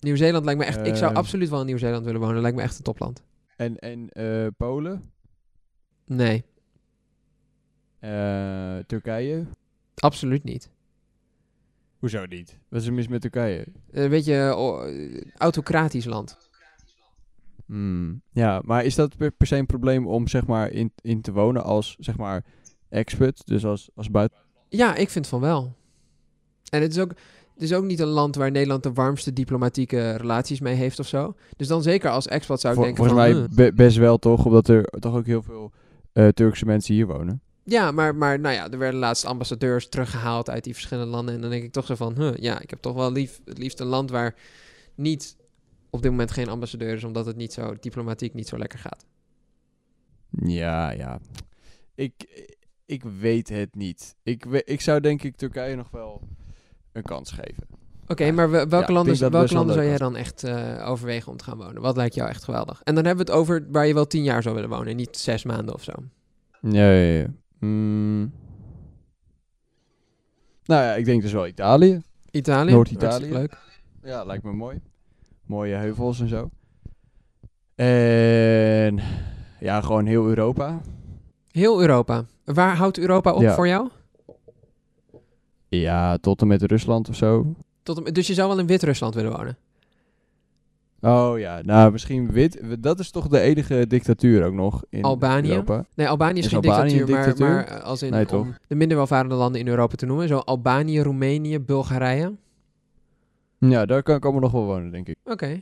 Nieuw-Zeeland 0.00 0.44
lijkt 0.44 0.60
me 0.60 0.66
echt... 0.66 0.86
ik 0.86 0.96
zou 0.96 1.10
Ehm. 1.10 1.16
absoluut 1.18 1.48
wel 1.48 1.60
in 1.60 1.66
Nieuw-Zeeland 1.66 2.04
willen 2.04 2.20
wonen. 2.20 2.40
Lijkt 2.40 2.56
me 2.56 2.62
echt 2.62 2.76
een 2.78 2.84
topland. 2.84 3.22
En, 3.56 3.78
en 3.78 4.08
eh, 4.08 4.46
Polen, 4.56 5.02
Nee, 6.06 6.44
eh, 7.98 8.78
Turkije. 8.86 9.46
absoluut 9.94 10.44
niet. 10.44 10.70
Hoezo 11.98 12.24
niet? 12.26 12.58
Wat 12.68 12.80
is 12.80 12.86
er 12.86 12.92
mis 12.92 13.08
met 13.08 13.20
Turkije? 13.20 13.66
Een 13.90 14.10
beetje 14.10 14.56
oh, 14.56 14.88
eh, 14.88 15.20
autocratisch 15.36 16.04
land. 16.04 16.36
Hmm, 17.66 18.22
Ja, 18.32 18.60
maar 18.64 18.84
is 18.84 18.94
dat 18.94 19.16
per, 19.16 19.30
per 19.30 19.46
se 19.46 19.56
een 19.56 19.66
probleem 19.66 20.06
om 20.06 20.28
zeg 20.28 20.46
maar 20.46 20.70
in, 20.70 20.92
in 21.02 21.20
te 21.20 21.32
wonen 21.32 21.64
als 21.64 21.96
zeg 21.98 22.16
maar 22.16 22.44
expert, 22.88 23.46
dus 23.46 23.64
als, 23.64 23.90
als 23.94 24.10
buiten... 24.10 24.38
Ja, 24.68 24.94
ik 24.94 25.10
vind 25.10 25.26
van 25.26 25.40
wel. 25.40 25.74
En 26.70 26.82
het 26.82 26.90
is 26.92 26.98
ook, 26.98 27.12
het 27.62 27.70
is 27.70 27.76
ook 27.76 27.84
niet 27.84 28.00
een 28.00 28.06
land 28.06 28.36
waar 28.36 28.50
Nederland 28.50 28.82
de 28.82 28.92
warmste 28.92 29.32
diplomatieke 29.32 30.16
relaties 30.16 30.60
mee 30.60 30.74
heeft 30.74 30.98
of 30.98 31.06
zo. 31.06 31.34
Dus 31.56 31.68
dan 31.68 31.82
zeker 31.82 32.10
als 32.10 32.26
expat 32.26 32.60
zou 32.60 32.72
ik 32.72 32.78
Vol- 32.78 32.88
denken 32.88 33.04
volgens 33.04 33.36
van... 33.36 33.54
mij 33.54 33.72
best 33.72 33.96
wel 33.96 34.18
toch, 34.18 34.44
omdat 34.44 34.68
er 34.68 34.84
toch 34.84 35.14
ook 35.14 35.26
heel 35.26 35.42
veel 35.42 35.72
eh, 36.12 36.28
Turkse 36.28 36.64
mensen 36.64 36.94
hier 36.94 37.06
wonen. 37.06 37.40
Ja, 37.64 37.90
maar, 37.90 38.14
maar 38.14 38.40
nou 38.40 38.54
ja, 38.54 38.70
er 38.70 38.78
werden 38.78 39.00
laatst 39.00 39.24
ambassadeurs 39.24 39.88
teruggehaald 39.88 40.50
uit 40.50 40.64
die 40.64 40.72
verschillende 40.72 41.10
landen. 41.10 41.34
En 41.34 41.40
dan 41.40 41.50
denk 41.50 41.62
ik 41.62 41.72
toch 41.72 41.86
zo 41.86 41.94
van, 41.94 42.14
huh, 42.16 42.34
ja, 42.36 42.60
ik 42.60 42.70
heb 42.70 42.80
toch 42.80 42.94
wel 42.94 43.12
lief, 43.12 43.40
het 43.44 43.58
liefst 43.58 43.80
een 43.80 43.86
land 43.86 44.10
waar 44.10 44.34
niet 44.94 45.36
op 45.90 46.02
dit 46.02 46.10
moment 46.10 46.30
geen 46.30 46.48
ambassadeur 46.48 46.94
is, 46.94 47.04
omdat 47.04 47.26
het 47.26 47.36
niet 47.36 47.52
zo 47.52 47.76
diplomatiek 47.80 48.34
niet 48.34 48.48
zo 48.48 48.58
lekker 48.58 48.78
gaat. 48.78 49.06
Ja, 50.44 50.90
ja. 50.90 51.20
Ik, 51.94 52.46
ik 52.86 53.02
weet 53.02 53.48
het 53.48 53.74
niet. 53.74 54.16
Ik, 54.22 54.44
ik 54.44 54.80
zou 54.80 55.00
denk 55.00 55.22
ik 55.22 55.36
Turkije 55.36 55.76
nog 55.76 55.90
wel 55.90 56.28
een 56.92 57.02
kans 57.02 57.30
geven. 57.30 57.66
Oké, 58.08 58.24
Ja. 58.24 58.32
maar 58.32 58.50
Ja, 58.50 58.66
welke 58.68 58.92
landen, 58.92 59.30
welke 59.30 59.54
landen 59.54 59.74
zou 59.74 59.86
jij 59.86 59.98
dan 59.98 60.16
echt 60.16 60.44
eh, 60.44 60.88
overwegen 60.88 61.30
om 61.30 61.36
te 61.36 61.44
gaan 61.44 61.58
wonen? 61.58 61.82
Wat 61.82 61.96
lijkt 61.96 62.14
jou 62.14 62.28
echt 62.28 62.44
geweldig? 62.44 62.80
En 62.84 62.94
dan 62.94 63.04
hebben 63.04 63.26
we 63.26 63.32
het 63.32 63.40
over 63.40 63.66
waar 63.70 63.86
je 63.86 63.94
wel 63.94 64.06
tien 64.06 64.22
jaar 64.22 64.42
zou 64.42 64.54
willen 64.54 64.70
wonen, 64.70 64.96
niet 64.96 65.16
zes 65.16 65.44
maanden 65.44 65.74
of 65.74 65.82
zo. 65.82 65.92
Ja, 66.60 66.90
ja. 66.90 67.26
Mm. 67.58 68.32
Nou 70.64 70.82
ja, 70.84 70.94
ik 70.94 71.04
denk 71.04 71.22
dus 71.22 71.32
wel 71.32 71.46
Italië. 71.46 72.02
Italië? 72.30 72.72
Noord-Italië. 72.72 73.32
Leuk. 73.32 73.56
Ja, 74.02 74.24
lijkt 74.24 74.44
me 74.44 74.52
mooi. 74.52 74.80
Mooie 75.46 75.74
heuvels 75.74 76.20
en 76.20 76.28
zo. 76.28 76.50
En 77.74 79.00
ja, 79.60 79.80
gewoon 79.80 80.06
heel 80.06 80.26
Europa. 80.28 80.80
Heel 81.50 81.80
Europa. 81.80 82.24
Waar 82.44 82.76
houdt 82.76 82.98
Europa 82.98 83.32
op 83.32 83.48
voor 83.48 83.68
jou? 83.68 83.88
Ja, 85.80 86.16
tot 86.18 86.40
en 86.40 86.46
met 86.46 86.62
Rusland 86.62 87.08
of 87.08 87.16
zo. 87.16 87.54
Tot, 87.82 88.02
en- 88.04 88.14
dus 88.14 88.26
je 88.26 88.34
zou 88.34 88.48
wel 88.48 88.58
in 88.58 88.66
Wit-Rusland 88.66 89.14
willen 89.14 89.32
wonen? 89.36 89.56
Oh 91.00 91.38
ja, 91.38 91.60
nou 91.62 91.92
misschien 91.92 92.32
wit. 92.32 92.60
Dat 92.82 92.98
is 92.98 93.10
toch 93.10 93.28
de 93.28 93.40
enige 93.40 93.86
dictatuur 93.86 94.44
ook 94.44 94.52
nog 94.52 94.84
in 94.88 95.02
Albanië? 95.02 95.48
Europa. 95.50 95.84
Nee, 95.94 96.08
Albanië 96.08 96.38
is, 96.38 96.44
Is 96.44 96.52
geen 96.52 96.62
Albanië 96.62 96.88
dictatuur, 96.88 97.14
maar, 97.14 97.24
dictatuur? 97.26 97.54
maar 97.54 97.66
eh, 97.80 97.84
als 97.84 98.02
in 98.02 98.10
Nee, 98.10 98.24
toch? 98.26 98.40
om 98.40 98.54
de 98.66 98.74
minder 98.74 98.96
welvarende 98.96 99.34
landen 99.34 99.60
in 99.60 99.68
Europa 99.68 99.94
te 99.94 100.06
noemen. 100.06 100.28
Zo 100.28 100.38
Albanië, 100.38 101.00
Roemenië, 101.00 101.58
Bulgarije. 101.60 102.34
Ja, 103.58 103.86
daar 103.86 104.02
kan 104.02 104.16
ik 104.16 104.22
allemaal 104.22 104.42
nog 104.42 104.52
wel 104.52 104.64
wonen, 104.64 104.90
denk 104.90 105.08
ik. 105.08 105.16
Oké. 105.24 105.60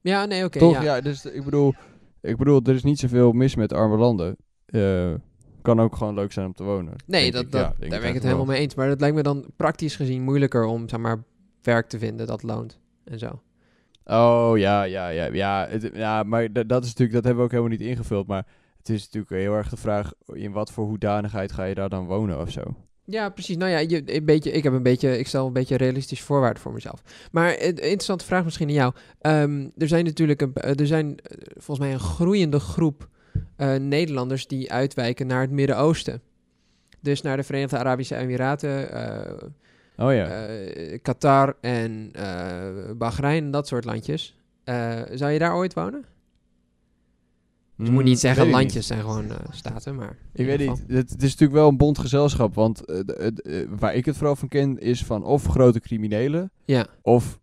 Ja, 0.00 0.24
nee, 0.24 0.44
oké. 0.44 0.58
Toch? 0.58 0.72
ja. 0.72 0.82
Ja. 0.82 1.00
dus 1.00 1.24
ik 1.26 1.44
bedoel, 1.44 1.74
ik 2.20 2.36
bedoel, 2.36 2.60
er 2.64 2.74
is 2.74 2.82
niet 2.82 2.98
zoveel 2.98 3.32
mis 3.32 3.54
met 3.54 3.72
arme 3.72 3.96
landen. 3.96 4.36
Eh, 4.66 5.12
kan 5.74 5.80
ook 5.80 5.96
gewoon 5.96 6.14
leuk 6.14 6.32
zijn 6.32 6.46
om 6.46 6.52
te 6.52 6.62
wonen. 6.64 6.94
Nee, 7.06 7.30
dat, 7.30 7.42
ik. 7.42 7.52
dat, 7.52 7.60
Ja, 7.60 7.88
daar 7.88 8.00
ben 8.00 8.08
ik 8.08 8.14
het 8.14 8.22
helemaal 8.22 8.44
mee 8.44 8.60
eens. 8.60 8.74
Maar 8.74 8.88
dat 8.88 9.00
lijkt 9.00 9.16
me 9.16 9.22
dan 9.22 9.44
praktisch 9.56 9.96
gezien 9.96 10.22
moeilijker 10.22 10.64
om, 10.64 10.88
zeg 10.88 11.00
maar, 11.00 11.22
werk 11.62 11.88
te 11.88 11.98
vinden 11.98 12.26
dat 12.26 12.42
loont. 12.42 12.78
En 13.04 13.18
zo. 13.18 13.40
Oh 14.04 14.52
ja, 14.58 14.82
ja, 14.82 15.08
ja. 15.08 15.24
Ja, 15.32 15.66
het- 15.70 15.90
ja 15.94 16.22
maar 16.22 16.52
dat 16.66 16.82
is 16.84 16.88
natuurlijk, 16.88 17.12
dat 17.12 17.24
hebben 17.24 17.36
we 17.36 17.42
ook 17.42 17.50
helemaal 17.50 17.78
niet 17.78 17.88
ingevuld. 17.88 18.26
Maar 18.26 18.46
het 18.78 18.88
is 18.88 19.04
natuurlijk 19.04 19.32
heel 19.42 19.54
erg 19.54 19.68
de 19.68 19.76
vraag: 19.76 20.12
in 20.32 20.52
wat 20.52 20.72
voor 20.72 20.84
hoedanigheid 20.84 21.52
ga 21.52 21.64
je 21.64 21.74
daar 21.74 21.88
dan 21.88 22.06
wonen 22.06 22.40
of 22.40 22.50
zo? 22.50 22.62
Ja, 23.04 23.28
precies. 23.28 23.56
Nou 23.56 23.70
ja, 23.70 23.78
je, 23.78 24.02
een 24.16 24.24
beetje, 24.24 24.50
ik 24.52 24.62
heb 24.62 24.72
een 24.72 24.82
beetje, 24.82 25.18
ik 25.18 25.26
stel 25.26 25.46
een 25.46 25.52
beetje 25.52 25.76
realistisch 25.76 26.22
voorwaarden 26.22 26.62
voor 26.62 26.72
mezelf. 26.72 27.02
Maar 27.32 27.50
een 27.52 27.58
interessante 27.76 28.24
vraag 28.24 28.44
misschien 28.44 28.68
aan 28.68 28.74
jou. 28.74 28.92
Ehm, 29.20 29.68
er 29.76 29.88
zijn 29.88 30.04
natuurlijk 30.04 30.40
een, 30.42 30.52
eh, 30.54 30.80
er 30.80 30.86
zijn 30.86 31.16
eh, 31.18 31.38
volgens 31.54 31.78
mij 31.78 31.92
een 31.92 32.00
groeiende 32.00 32.58
groep 32.60 33.08
eh, 33.56 33.74
Nederlanders 33.74 34.46
die 34.46 34.72
uitwijken 34.72 35.26
naar 35.26 35.40
het 35.40 35.50
Midden-Oosten. 35.50 36.20
Dus 37.00 37.22
naar 37.22 37.36
de 37.36 37.42
Verenigde 37.42 37.78
Arabische 37.78 38.16
Emiraten, 38.16 38.92
eh, 38.92 39.48
Oh 39.96 40.12
ja. 40.12 40.26
eh, 40.26 40.98
Qatar 41.02 41.56
en 41.60 42.12
Bahrein 42.98 43.50
dat 43.50 43.66
soort 43.66 43.84
landjes. 43.84 44.36
Zou 45.12 45.30
je 45.30 45.38
daar 45.38 45.54
ooit 45.54 45.74
wonen? 45.74 46.04
Dus 47.76 47.86
je 47.86 47.92
moet 47.92 48.04
niet 48.04 48.18
zeggen 48.18 48.42
Hmm, 48.42 48.52
weet 48.52 48.60
ik 48.60 48.68
landjes 48.68 48.86
zijn 48.86 49.00
gewoon 49.00 49.32
staten, 49.50 49.94
maar... 49.94 50.16
Ik 50.32 50.46
weet 50.46 50.58
niet. 50.58 50.84
Het, 50.86 51.10
het 51.10 51.22
is 51.22 51.30
natuurlijk 51.30 51.58
wel 51.58 51.68
een 51.68 51.76
bond 51.76 51.98
gezelschap. 51.98 52.54
Want 52.54 52.82
waar 53.68 53.94
ik 53.94 54.04
het 54.04 54.16
vooral 54.16 54.36
van 54.36 54.48
ken, 54.48 54.78
is 54.78 55.04
van 55.04 55.24
of 55.24 55.44
grote 55.44 55.80
criminelen. 55.80 56.50
Ja. 56.64 56.86
Of 57.02 57.38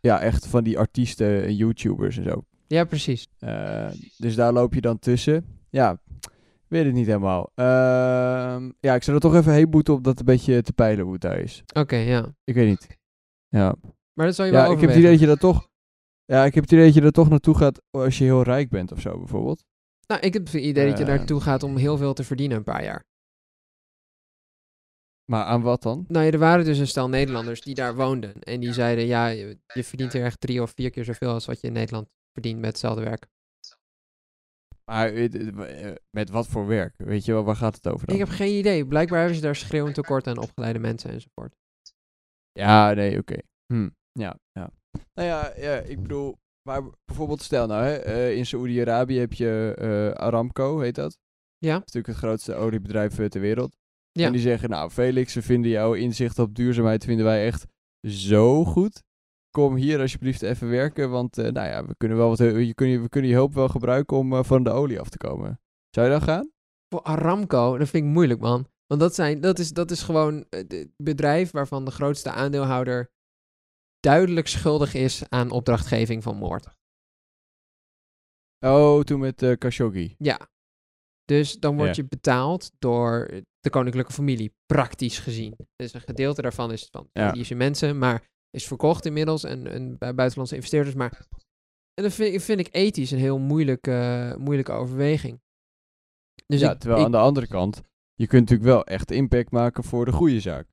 ja, 0.00 0.20
echt 0.20 0.46
van 0.46 0.64
die 0.64 0.78
artiesten 0.78 1.44
en 1.44 1.56
YouTubers 1.56 2.16
en 2.16 2.24
zo. 2.24 2.44
Ja, 2.70 2.84
precies. 2.84 3.26
Eh, 3.38 3.90
dus 4.16 4.34
daar 4.34 4.52
loop 4.52 4.74
je 4.74 4.80
dan 4.80 4.98
tussen. 4.98 5.60
Ja, 5.70 6.00
weet 6.68 6.84
het 6.84 6.94
niet 6.94 7.06
helemaal. 7.06 7.50
Ehm, 7.54 8.70
ja, 8.80 8.94
ik 8.94 9.02
zou 9.02 9.16
er 9.16 9.22
toch 9.22 9.34
even 9.34 9.52
heen 9.52 9.70
boeten 9.70 9.94
om 9.94 10.02
dat 10.02 10.18
een 10.18 10.24
beetje 10.24 10.62
te 10.62 10.72
peilen 10.72 11.04
hoe 11.04 11.12
het 11.12 11.22
daar 11.22 11.38
is. 11.38 11.62
Oké, 11.74 11.96
ja. 11.96 12.34
Ik 12.44 12.54
weet 12.54 12.68
niet. 12.68 12.98
Ja, 13.48 13.74
Maar 14.12 14.26
dat 14.26 14.34
zou 14.34 14.48
je 14.48 14.54
ja 14.54 14.62
wel 14.62 14.72
ik 14.72 14.80
heb 14.80 14.88
het 14.88 14.98
idee 14.98 15.10
dat 15.10 15.20
je 15.20 15.26
daar 15.26 15.36
toch... 15.36 15.68
Ja, 16.24 16.44
ik 16.44 16.54
heb 16.54 16.62
het 16.62 16.72
idee 16.72 16.84
dat 16.84 16.94
je 16.94 17.00
er 17.02 17.12
toch 17.12 17.28
naartoe 17.28 17.56
gaat 17.56 17.82
als 17.90 18.18
je 18.18 18.24
heel 18.24 18.42
rijk 18.42 18.68
bent 18.70 18.92
of 18.92 19.00
zo, 19.00 19.18
bijvoorbeeld. 19.18 19.64
Nou, 20.06 20.20
ik 20.20 20.32
heb 20.32 20.44
het 20.44 20.54
idee 20.54 20.88
dat 20.88 20.98
je 20.98 21.04
Eh. 21.04 21.10
naartoe 21.10 21.40
gaat 21.40 21.62
om 21.62 21.76
heel 21.76 21.96
veel 21.96 22.12
te 22.12 22.24
verdienen 22.24 22.56
een 22.56 22.62
paar 22.64 22.84
jaar. 22.84 23.04
Maar 25.24 25.44
aan 25.44 25.62
wat 25.62 25.82
dan? 25.82 26.04
Nou 26.08 26.24
ja, 26.26 26.30
er 26.32 26.38
waren 26.38 26.64
dus 26.64 26.78
een 26.78 26.86
stel 26.86 27.08
Nederlanders 27.08 27.60
die 27.60 27.74
daar 27.74 27.94
woonden. 27.96 28.40
En 28.40 28.60
die 28.60 28.72
zeiden, 28.72 29.06
ja, 29.06 29.26
je, 29.26 29.58
je 29.74 29.84
verdient 29.84 30.14
er 30.14 30.24
echt 30.24 30.40
drie 30.40 30.62
of 30.62 30.72
vier 30.74 30.90
keer 30.90 31.04
zoveel 31.04 31.32
als 31.32 31.46
wat 31.46 31.60
je 31.60 31.66
in 31.66 31.72
Nederland 31.72 32.08
verdient 32.32 32.58
met 32.60 32.70
hetzelfde 32.70 33.02
werk. 33.02 33.26
Maar 34.84 35.12
eh, 35.12 35.94
met 36.10 36.30
wat 36.30 36.46
voor 36.46 36.66
werk? 36.66 36.94
Weet 36.96 37.24
je 37.24 37.32
wel, 37.32 37.44
waar 37.44 37.56
gaat 37.56 37.74
het 37.74 37.88
over 37.88 38.06
dan? 38.06 38.16
Ik 38.16 38.20
heb 38.22 38.30
geen 38.30 38.58
idee. 38.58 38.86
Blijkbaar 38.86 39.18
hebben 39.18 39.36
ze 39.36 39.42
daar 39.42 39.56
schreeuwend 39.56 39.94
tekort 39.94 40.26
aan 40.26 40.38
opgeleide 40.38 40.78
mensen 40.78 41.10
enzovoort. 41.10 41.54
Ja, 42.52 42.92
nee, 42.92 43.18
oké. 43.18 43.36
Hm, 43.72 43.88
Ja, 44.12 44.38
ja. 44.52 44.70
Nou 45.14 45.28
ja, 45.28 45.52
ja, 45.56 45.76
ik 45.78 46.02
bedoel, 46.02 46.36
maar 46.68 46.82
bijvoorbeeld 47.04 47.42
stel 47.42 47.66
nou, 47.66 47.84
hè, 47.84 47.96
eh, 47.96 48.36
in 48.36 48.46
Saoedi-Arabië 48.46 49.18
heb 49.18 49.32
je 49.32 49.74
eh, 49.78 50.10
Aramco, 50.10 50.80
heet 50.80 50.94
dat? 50.94 51.18
Ja? 51.58 51.72
Dat 51.78 51.86
is 51.88 51.92
natuurlijk 51.92 52.06
het 52.06 52.16
grootste 52.16 52.54
oliebedrijf 52.54 53.28
ter 53.28 53.40
wereld. 53.40 53.76
Ja. 54.12 54.26
En 54.26 54.32
die 54.32 54.40
zeggen, 54.40 54.70
nou 54.70 54.90
Felix, 54.90 55.34
we 55.34 55.42
vinden 55.42 55.70
jouw 55.70 55.92
inzicht 55.94 56.38
op 56.38 56.54
duurzaamheid 56.54 57.04
vinden 57.04 57.24
wij 57.24 57.46
echt 57.46 57.66
zo 58.02 58.64
goed. 58.64 59.02
Kom 59.50 59.74
hier 59.74 60.00
alsjeblieft 60.00 60.42
even 60.42 60.68
werken, 60.68 61.10
want 61.10 61.38
eh, 61.38 61.50
nou 61.52 61.68
ja, 61.68 61.86
we 61.86 61.94
kunnen 61.96 62.16
wel 62.18 62.28
wat, 62.28 62.38
je 62.38 62.74
kun, 62.74 63.02
we 63.02 63.08
kunnen 63.08 63.30
je 63.30 63.36
hulp 63.36 63.54
wel 63.54 63.68
gebruiken 63.68 64.16
om 64.16 64.32
eh, 64.32 64.42
van 64.44 64.62
de 64.64 64.70
olie 64.70 65.00
af 65.00 65.08
te 65.08 65.18
komen. 65.18 65.60
Zou 65.90 66.06
je 66.06 66.12
dan 66.12 66.22
gaan? 66.22 66.50
Voor 66.88 67.02
Aramco, 67.02 67.78
dat 67.78 67.88
vind 67.88 68.04
ik 68.04 68.10
moeilijk, 68.10 68.40
man. 68.40 68.66
Want 68.86 69.00
dat, 69.00 69.14
zijn, 69.14 69.40
dat, 69.40 69.58
is, 69.58 69.72
dat 69.72 69.90
is 69.90 70.02
gewoon 70.02 70.44
het 70.48 70.88
bedrijf 70.96 71.50
waarvan 71.50 71.84
de 71.84 71.90
grootste 71.90 72.30
aandeelhouder 72.30 73.10
duidelijk 74.00 74.46
schuldig 74.46 74.94
is 74.94 75.28
aan 75.28 75.50
opdrachtgeving 75.50 76.22
van 76.22 76.36
moord. 76.36 76.66
Oh, 78.66 79.00
toen 79.02 79.20
met 79.20 79.42
uh, 79.42 79.56
Khashoggi. 79.56 80.14
Ja. 80.18 80.48
Dus 81.24 81.58
dan 81.58 81.76
word 81.76 81.96
Ja. 81.96 82.02
je 82.02 82.08
betaald 82.08 82.70
door 82.78 83.28
de 83.60 83.70
koninklijke 83.70 84.12
familie, 84.12 84.54
praktisch 84.66 85.18
gezien. 85.18 85.56
Dus 85.76 85.92
een 85.94 86.00
gedeelte 86.00 86.42
daarvan 86.42 86.72
is 86.72 86.88
van 86.90 87.08
Ja. 87.12 87.26
Indische 87.32 87.54
mensen, 87.54 87.98
maar 87.98 88.28
is 88.50 88.66
verkocht 88.66 89.06
inmiddels 89.06 89.44
en, 89.44 89.66
en 89.66 89.98
bij 89.98 90.14
buitenlandse 90.14 90.54
investeerders. 90.54 90.94
Maar 90.94 91.26
en 91.94 92.02
dat 92.02 92.12
vind, 92.12 92.42
vind 92.42 92.60
ik 92.60 92.68
ethisch 92.70 93.10
een 93.10 93.18
heel 93.18 93.38
moeilijke, 93.38 94.34
moeilijke 94.38 94.72
overweging. 94.72 95.40
Dus 96.46 96.60
ja, 96.60 96.72
ik, 96.72 96.78
terwijl 96.78 97.00
ik- 97.00 97.06
aan 97.06 97.12
de 97.12 97.18
andere 97.18 97.46
kant, 97.46 97.80
je 98.14 98.26
kunt 98.26 98.40
natuurlijk 98.50 98.70
wel 98.70 98.84
echt 98.84 99.10
impact 99.10 99.50
maken 99.50 99.84
voor 99.84 100.04
de 100.04 100.12
goede 100.12 100.40
zaak. 100.40 100.66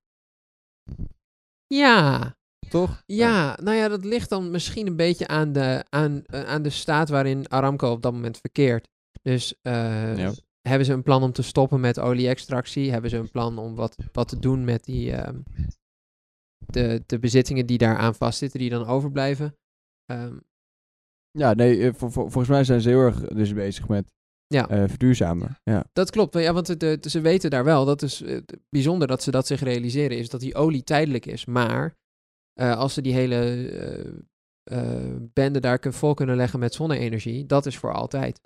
ja, 1.67 2.36
Toch? 2.69 3.03
ja, 3.05 3.57
nou 3.62 3.77
ja, 3.77 3.88
dat 3.88 4.05
ligt 4.05 4.29
dan 4.29 4.51
misschien 4.51 4.88
een 4.88 4.96
beetje 4.96 5.27
aan 5.27 5.51
de, 5.51 5.84
aan, 5.89 6.24
eh, 6.25 6.43
aan 6.43 6.62
de 6.62 6.69
staat 6.69 7.10
waarin 7.10 7.50
Aramco 7.50 7.91
op 7.91 8.01
dat 8.01 8.13
moment 8.13 8.38
verkeert. 8.38 8.88
Dus 9.22 9.55
eh, 9.62 10.17
Ja. 10.17 10.31
hebben 10.62 10.86
ze 10.86 10.93
een 10.93 11.03
plan 11.03 11.24
om 11.24 11.31
te 11.31 11.41
stoppen 11.41 11.79
met 11.79 12.00
olie-extractie? 12.00 12.91
Hebben 12.91 13.10
ze 13.10 13.17
een 13.17 13.31
plan 13.31 13.57
om 13.57 13.75
wat, 13.75 13.96
wat 14.12 14.27
te 14.27 14.39
doen 14.39 14.63
met 14.63 14.84
die, 14.84 15.12
ehm, 15.12 15.39
de, 16.66 17.04
de 17.06 17.20
bezittingen 17.20 17.66
die 17.66 17.78
daaraan 17.78 18.16
vastzitten, 18.16 18.60
die 18.60 18.70
dan 18.70 18.86
overblijven? 18.86 19.56
Ehm, 20.06 20.38
Ja, 21.32 21.54
nee, 21.54 21.84
eh, 21.88 21.94
vol- 21.94 22.10
vol- 22.10 22.24
volgens 22.30 22.48
mij 22.48 22.64
zijn 22.64 22.82
ze 22.82 22.90
heel 22.90 23.00
erg 23.00 23.20
dus 23.20 23.54
bezig 23.54 23.88
met 23.88 24.14
Ja. 24.48 24.70
eh, 24.70 24.84
verduurzamen. 24.88 25.58
Ja. 25.64 25.86
dat 25.94 26.10
klopt, 26.12 26.34
ja, 26.34 26.54
want 26.54 26.80
de, 26.80 26.98
de- 27.00 27.10
ze 27.10 27.22
weten 27.22 27.50
daar 27.50 27.64
wel, 27.64 27.86
dat 27.86 28.02
is 28.02 28.22
eh, 28.22 28.38
bijzonder 28.70 29.08
dat 29.08 29.24
ze 29.24 29.32
dat 29.32 29.48
zich 29.48 29.60
realiseren, 29.62 30.18
is 30.18 30.30
dat 30.30 30.40
die 30.40 30.56
olie 30.56 30.84
tijdelijk 30.84 31.26
is. 31.26 31.46
Maar 31.46 31.96
als 32.60 32.94
ze 32.94 33.02
die 33.02 33.14
hele 33.14 34.26
bende 35.34 35.60
daar 35.60 35.80
vol 35.90 36.14
kunnen 36.14 36.36
leggen 36.36 36.60
met 36.60 36.74
zonne-energie, 36.74 37.46
dat 37.46 37.66
is 37.66 37.78
voor 37.78 37.94
altijd. 37.94 38.40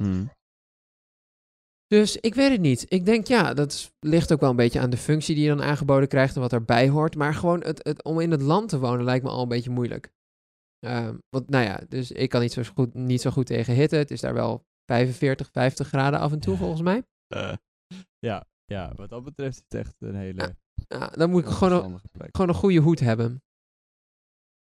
Dus 1.92 2.18
ik 2.18 2.36
weet 2.36 2.52
het 2.52 2.62
niet. 2.62 2.86
Ik 2.88 3.06
denk 3.06 3.28
ja, 3.28 3.54
dat 3.54 3.94
ligt 4.00 4.34
ook 4.34 4.40
wel 4.40 4.50
een 4.50 4.56
beetje 4.56 4.80
aan 4.80 4.90
de 4.90 4.98
functie 4.98 5.36
die 5.36 5.44
je 5.44 5.50
dan 5.50 5.62
aangeboden 5.62 6.08
krijgt 6.08 6.36
en 6.36 6.42
wat 6.42 6.54
erbij 6.54 6.90
hoort. 6.90 7.16
Maar 7.16 7.34
gewoon 7.34 7.64
het, 7.64 7.84
het, 7.84 8.04
om 8.04 8.20
in 8.20 8.32
het 8.32 8.42
land 8.42 8.70
te 8.70 8.80
wonen 8.80 9.06
lijkt 9.06 9.24
me 9.24 9.30
al 9.30 9.42
een 9.42 9.48
beetje 9.48 9.70
moeilijk. 9.70 10.12
Ehm, 10.80 11.18
want 11.30 11.50
nou 11.50 11.66
ja, 11.66 11.82
dus 11.90 12.12
ik 12.12 12.30
kan 12.30 12.42
niet 12.42 12.52
zo, 12.52 12.64
goed, 12.76 12.94
niet 12.94 13.22
zo 13.22 13.30
goed 13.30 13.46
tegen 13.46 13.74
hitte. 13.74 13.96
Het 13.96 14.12
is 14.12 14.22
daar 14.22 14.34
wel 14.34 14.66
45, 14.86 15.50
50 15.52 15.88
graden 15.88 16.20
af 16.20 16.32
en 16.32 16.40
toe 16.40 16.58
volgens 16.58 16.82
mij. 16.82 17.04
Eh, 17.32 17.54
ja, 18.20 18.46
ja, 18.66 18.94
wat 18.96 19.10
dat 19.10 19.24
betreft 19.24 19.56
is 19.56 19.64
het 19.70 19.74
echt 19.74 19.96
een 20.00 20.16
hele 20.16 20.56
Ja, 20.88 21.08
dan 21.08 21.30
moet 21.30 21.42
ik 21.42 21.50
gewoon 21.50 21.94
een, 21.94 22.00
gewoon 22.32 22.50
een 22.50 22.56
goede 22.56 22.80
hoed 22.80 23.00
hebben. 23.00 23.44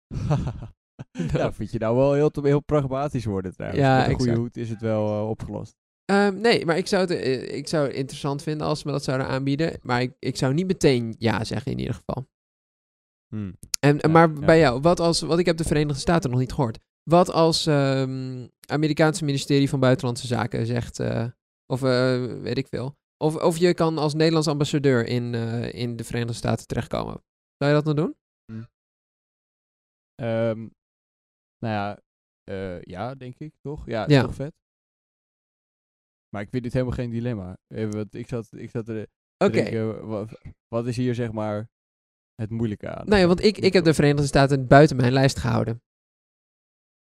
ja, 1.33 1.53
vind 1.53 1.71
je 1.71 1.79
nou 1.79 1.95
wel 1.95 2.13
heel, 2.13 2.31
heel 2.41 2.59
pragmatisch 2.59 3.25
worden 3.25 3.53
trouwens. 3.53 3.81
Ja, 3.81 3.97
Met 3.97 4.09
een 4.09 4.15
goede 4.15 4.35
hoed 4.35 4.57
is 4.57 4.69
het 4.69 4.81
wel 4.81 5.07
eh, 5.07 5.29
opgelost. 5.29 5.78
Ehm, 6.09 6.41
nee, 6.41 6.65
maar 6.65 6.77
ik 6.77 6.87
zou, 6.87 7.01
het, 7.01 7.11
eh, 7.11 7.55
ik 7.55 7.67
zou 7.67 7.87
het 7.87 7.95
interessant 7.95 8.43
vinden 8.43 8.67
als 8.67 8.79
ze 8.79 8.87
me 8.87 8.91
dat 8.93 9.03
zouden 9.03 9.27
aanbieden. 9.27 9.79
Maar 9.81 10.01
ik, 10.01 10.13
ik 10.19 10.37
zou 10.37 10.53
niet 10.53 10.67
meteen 10.67 11.15
ja 11.17 11.43
zeggen 11.43 11.71
in 11.71 11.79
ieder 11.79 11.93
geval. 11.93 12.27
En, 13.29 13.57
en 13.79 13.97
Ja, 13.97 14.07
maar 14.07 14.29
ja. 14.33 14.45
bij 14.45 14.59
jou, 14.59 14.81
wat 14.81 14.99
als, 14.99 15.21
want 15.21 15.39
ik 15.39 15.45
heb 15.45 15.57
de 15.57 15.63
Verenigde 15.63 15.99
Staten 15.99 16.29
nog 16.29 16.39
niet 16.39 16.53
gehoord. 16.53 16.79
Wat 17.03 17.31
als 17.31 17.65
ehm 17.65 18.47
Amerikaanse 18.65 19.25
ministerie 19.25 19.69
van 19.69 19.79
Buitenlandse 19.79 20.27
Zaken 20.27 20.65
zegt, 20.65 20.99
eh, 20.99 21.25
of 21.65 21.83
eh, 21.83 22.23
weet 22.25 22.57
ik 22.57 22.67
veel. 22.67 22.97
Of, 23.17 23.35
of 23.35 23.57
je 23.57 23.73
kan 23.73 23.97
als 23.97 24.13
Nederlands 24.13 24.47
ambassadeur 24.47 25.07
in, 25.07 25.33
in 25.73 25.95
de 25.95 26.03
Verenigde 26.03 26.33
Staten 26.33 26.67
terechtkomen. 26.67 27.23
Zou 27.57 27.71
je 27.75 27.81
dat 27.81 27.83
nou 27.83 27.95
doen? 27.95 28.15
Ehm, 30.15 30.67
nou 31.59 31.73
ja, 31.73 31.99
ja, 32.81 33.15
denk 33.15 33.35
ik, 33.37 33.53
toch? 33.61 33.85
Ja, 33.85 34.05
Ja. 34.07 34.21
toch 34.21 34.35
vet? 34.35 34.58
Maar 36.29 36.41
ik 36.41 36.49
vind 36.49 36.63
dit 36.63 36.73
helemaal 36.73 36.93
geen 36.95 37.09
dilemma. 37.09 37.57
Eh, 37.67 37.89
want 37.89 38.13
ik 38.13 38.27
zat, 38.27 38.47
ik 38.51 38.69
zat 38.69 38.87
er 38.87 39.07
Oké. 39.37 40.01
wat, 40.01 40.39
wat 40.67 40.87
is 40.87 40.97
hier 40.97 41.15
zeg 41.15 41.31
maar 41.31 41.67
het 42.35 42.49
moeilijke 42.49 42.89
aan? 42.89 43.05
Nou 43.07 43.21
ja, 43.21 43.27
want 43.27 43.43
ik, 43.43 43.57
ik 43.57 43.73
heb 43.73 43.83
de 43.83 43.93
Verenigde 43.93 44.27
Staten 44.27 44.67
buiten 44.67 44.95
mijn 44.97 45.13
lijst 45.13 45.39
gehouden. 45.39 45.81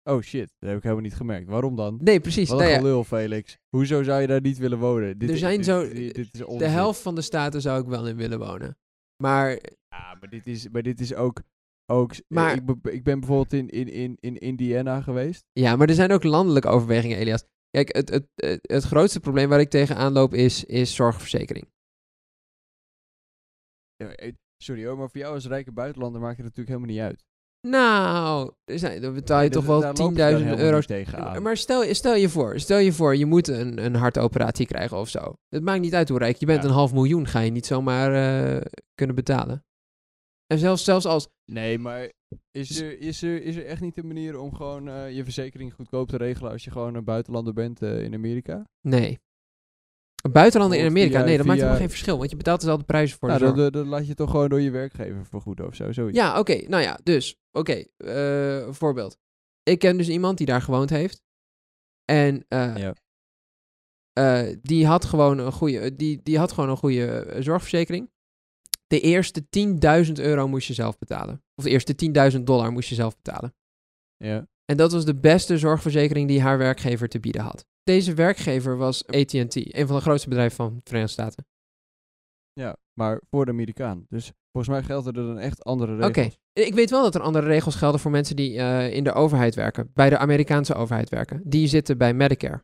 Oh 0.09 0.21
shit, 0.21 0.51
dat 0.59 0.69
heb 0.69 0.77
ik 0.77 0.83
helemaal 0.83 1.03
niet 1.03 1.15
gemerkt. 1.15 1.47
Waarom 1.49 1.75
dan? 1.75 1.97
Nee, 2.01 2.19
precies. 2.19 2.49
Wat 2.49 2.57
Nou 2.57 2.69
een 2.69 2.75
ja, 2.75 2.81
gelul, 2.81 3.03
Felix. 3.03 3.57
Hoezo 3.69 4.03
zou 4.03 4.21
je 4.21 4.27
daar 4.27 4.41
niet 4.41 4.57
willen 4.57 4.77
wonen? 4.79 5.17
Dit, 5.17 5.29
Er 5.29 5.37
zijn 5.37 5.55
dit- 5.57 5.65
zo- 5.65 5.89
dit- 5.89 6.15
dit 6.15 6.33
is 6.33 6.57
de 6.57 6.67
helft 6.67 7.01
van 7.01 7.15
de 7.15 7.21
staten 7.21 7.61
zou 7.61 7.81
ik 7.81 7.87
wel 7.87 8.07
in 8.07 8.15
willen 8.15 8.39
wonen. 8.39 8.77
Maar 9.23 9.49
Ja, 9.89 10.15
maar 10.19 10.29
dit 10.29 10.47
is, 10.47 10.69
maar 10.69 10.81
dit 10.81 10.99
is 10.99 11.13
ook... 11.13 11.41
ook 11.91 12.11
eh, 12.13 12.19
Maar- 12.27 12.53
ik, 12.55 12.61
ik 12.91 13.03
ben 13.03 13.19
bijvoorbeeld 13.19 13.53
in, 13.53 13.67
in, 13.69 13.87
in, 13.87 14.15
in 14.19 14.37
Indiana 14.37 15.01
geweest. 15.01 15.43
Ja, 15.51 15.75
maar 15.75 15.87
er 15.89 15.95
zijn 15.95 16.11
ook 16.11 16.23
landelijke 16.23 16.67
overwegingen, 16.67 17.17
Elias. 17.17 17.43
Kijk, 17.69 17.95
het, 17.95 18.09
het, 18.09 18.27
het, 18.35 18.59
het 18.61 18.83
grootste 18.83 19.19
probleem 19.19 19.49
waar 19.49 19.59
ik 19.59 19.69
tegenaan 19.69 20.11
loop 20.13 20.33
is, 20.33 20.63
is 20.65 20.95
zorgverzekering. 20.95 21.67
Eh, 23.97 24.31
Sorry 24.63 24.85
hoor, 24.85 24.97
maar 24.97 25.09
voor 25.09 25.19
jou 25.19 25.33
als 25.33 25.47
rijke 25.47 25.71
buitenlander 25.71 26.21
maakt 26.21 26.35
het 26.37 26.45
natuurlijk 26.45 26.67
helemaal 26.67 26.95
niet 26.95 27.03
uit. 27.03 27.23
Nou, 27.67 28.51
er 28.63 28.79
zijn, 28.79 29.01
dan 29.01 29.13
betaal 29.13 29.37
je 29.41 29.43
Nee, 29.43 29.51
toch 29.51 29.65
dat- 29.65 29.71
wel 29.71 29.79
daar 29.81 29.93
loop 29.93 30.11
je 30.11 30.17
dan 30.17 30.31
10.000 30.31 30.43
helemaal 30.43 30.65
euro's. 30.65 30.85
tegenaan. 30.85 31.41
Maar 31.43 31.57
stel, 31.57 31.93
stel 31.93 32.15
je 32.15 32.29
voor, 32.29 32.59
stel 32.59 32.77
je 32.77 32.93
voor, 32.93 33.15
je 33.15 33.25
moet 33.25 33.47
een, 33.47 33.85
een 33.85 33.95
hartoperatie 33.95 34.65
krijgen 34.65 34.97
of 34.97 35.09
zo. 35.09 35.33
Het 35.49 35.63
maakt 35.63 35.81
niet 35.81 35.93
uit 35.95 36.09
hoe 36.09 36.17
rijk 36.17 36.35
je 36.37 36.45
bent. 36.45 36.63
Ja. 36.63 36.69
Een 36.69 36.73
half 36.75 36.93
miljoen 36.93 37.27
ga 37.27 37.39
je 37.39 37.51
niet 37.51 37.65
zomaar 37.65 38.13
eh, 38.55 38.61
kunnen 38.93 39.15
betalen. 39.15 39.63
En 40.51 40.57
zelfs, 40.57 40.83
zelfs 40.83 41.05
als, 41.05 41.27
Nee, 41.45 41.79
maar 41.79 42.11
is 42.51 42.79
er, 42.81 42.99
is, 42.99 43.21
er, 43.21 43.41
is 43.43 43.55
er 43.55 43.65
echt 43.65 43.81
niet 43.81 43.97
een 43.97 44.07
manier 44.07 44.39
om 44.39 44.53
gewoon 44.55 44.89
eh, 44.89 45.15
je 45.15 45.23
verzekering 45.23 45.73
goedkoop 45.73 46.07
te 46.09 46.17
regelen 46.17 46.51
als 46.51 46.63
je 46.63 46.71
gewoon 46.71 46.95
een 46.95 47.03
buitenlander 47.03 47.53
bent 47.53 47.81
eh, 47.81 48.03
in 48.03 48.13
Amerika? 48.13 48.63
nee. 48.81 49.19
Een 50.23 50.31
buitenlander 50.31 50.79
in 50.79 50.85
Amerika, 50.85 51.17
via- 51.17 51.25
nee, 51.25 51.37
dat 51.37 51.45
maakt 51.45 51.57
helemaal 51.59 51.79
geen 51.79 51.89
verschil. 51.89 52.17
Want 52.17 52.29
je 52.29 52.35
betaalt 52.37 52.59
dezelfde 52.59 52.85
prijzen 52.85 53.17
voor 53.19 53.27
Nou, 53.29 53.55
dan, 53.55 53.71
dan 53.71 53.87
laat 53.87 54.07
je 54.07 54.13
toch 54.13 54.29
gewoon 54.31 54.49
door 54.49 54.61
je 54.61 54.71
werkgever 54.71 55.25
vergoeden 55.25 55.67
of 55.67 55.75
zo. 55.75 55.91
Zoiets. 55.91 56.17
Ja, 56.17 56.39
oké. 56.39 56.67
nou 56.67 56.83
ja, 56.83 56.99
dus. 57.03 57.35
Oké, 57.51 57.83
eh, 57.97 58.71
voorbeeld. 58.71 59.17
Ik 59.63 59.79
ken 59.79 59.97
dus 59.97 60.09
iemand 60.09 60.37
die 60.37 60.47
daar 60.47 60.61
gewoond 60.61 60.89
heeft. 60.89 61.21
En 62.05 62.45
Ja. 62.49 62.93
die, 64.61 64.85
had 64.87 65.05
gewoon 65.05 65.37
een 65.37 65.51
goede, 65.51 65.95
die, 65.95 66.21
die 66.23 66.37
had 66.37 66.51
gewoon 66.51 66.69
een 66.69 66.77
goede 66.77 67.35
zorgverzekering. 67.39 68.09
De 68.89 68.99
eerste 68.99 69.41
10.000 70.07 70.11
euro 70.13 70.47
moest 70.47 70.67
je 70.67 70.73
zelf 70.73 70.97
betalen. 70.97 71.43
Of 71.55 71.63
de 71.63 71.69
eerste 71.69 72.33
10.000 72.37 72.43
dollar 72.43 72.71
moest 72.71 72.89
je 72.89 72.95
zelf 72.95 73.15
betalen. 73.15 73.55
Ja. 74.17 74.47
En 74.65 74.77
dat 74.77 74.91
was 74.91 75.05
de 75.05 75.15
beste 75.19 75.57
zorgverzekering 75.57 76.27
die 76.27 76.41
haar 76.41 76.57
werkgever 76.57 77.07
te 77.09 77.19
bieden 77.19 77.41
had. 77.41 77.65
Deze 77.83 78.13
werkgever 78.13 78.77
was 78.77 79.07
AT&T, 79.07 79.55
een 79.75 79.87
van 79.87 79.95
de 79.95 80.01
grootste 80.01 80.29
bedrijven 80.29 80.55
van 80.55 80.75
de 80.75 80.81
Verenigde 80.83 81.13
Staten. 81.13 81.45
ja, 82.53 82.77
maar 82.93 83.21
voor 83.29 83.45
de 83.45 83.51
Amerikaan. 83.51 84.05
Dus 84.09 84.31
volgens 84.51 84.73
mij 84.75 84.83
gelden 84.83 85.13
er 85.13 85.27
dan 85.27 85.37
echt 85.39 85.63
andere 85.63 85.95
Oké, 85.95 86.19
regels. 86.19 86.37
ik 86.53 86.73
weet 86.73 86.89
wel 86.89 87.03
dat 87.03 87.15
er 87.15 87.21
andere 87.21 87.47
regels 87.47 87.75
gelden 87.75 87.99
voor 87.99 88.11
mensen 88.11 88.35
die 88.35 88.57
eh, 88.57 88.93
in 88.93 89.03
de 89.03 89.13
overheid 89.13 89.55
werken. 89.55 89.91
Bij 89.93 90.09
de 90.09 90.17
Amerikaanse 90.17 90.73
overheid 90.73 91.09
werken. 91.09 91.41
Die 91.45 91.67
zitten 91.67 91.97
bij 91.97 92.13
Medicare. 92.13 92.63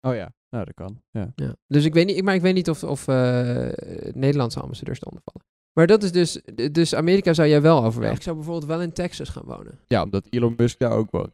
Oh 0.00 0.14
ja, 0.14 0.32
nou 0.52 0.64
dat 0.64 0.74
kan. 0.74 1.02
Ja. 1.10 1.32
Ja. 1.34 1.56
Dus 1.66 1.84
ik 1.84 1.94
weet 1.94 2.06
niet, 2.06 2.22
maar 2.22 2.34
ik 2.34 2.40
weet 2.40 2.54
niet 2.54 2.70
of, 2.70 2.84
of 2.84 3.08
eh, 3.08 3.68
Nederlandse 4.14 4.60
ambassadeurs 4.60 5.00
eronder 5.00 5.22
vallen. 5.24 5.48
Maar 5.72 5.86
dat 5.86 6.02
is 6.02 6.12
dus, 6.12 6.40
dus 6.72 6.94
Amerika 6.94 7.32
zou 7.32 7.48
jij 7.48 7.62
wel 7.62 7.84
overwegen. 7.84 8.10
Ja. 8.10 8.16
Ik 8.16 8.22
zou 8.22 8.36
bijvoorbeeld 8.36 8.66
wel 8.66 8.82
in 8.82 8.92
Texas 8.92 9.28
gaan 9.28 9.44
wonen. 9.44 9.78
ja, 9.86 10.02
omdat 10.02 10.26
Elon 10.30 10.54
Musk 10.56 10.78
daar 10.78 10.92
ook 10.92 11.10
woont. 11.10 11.32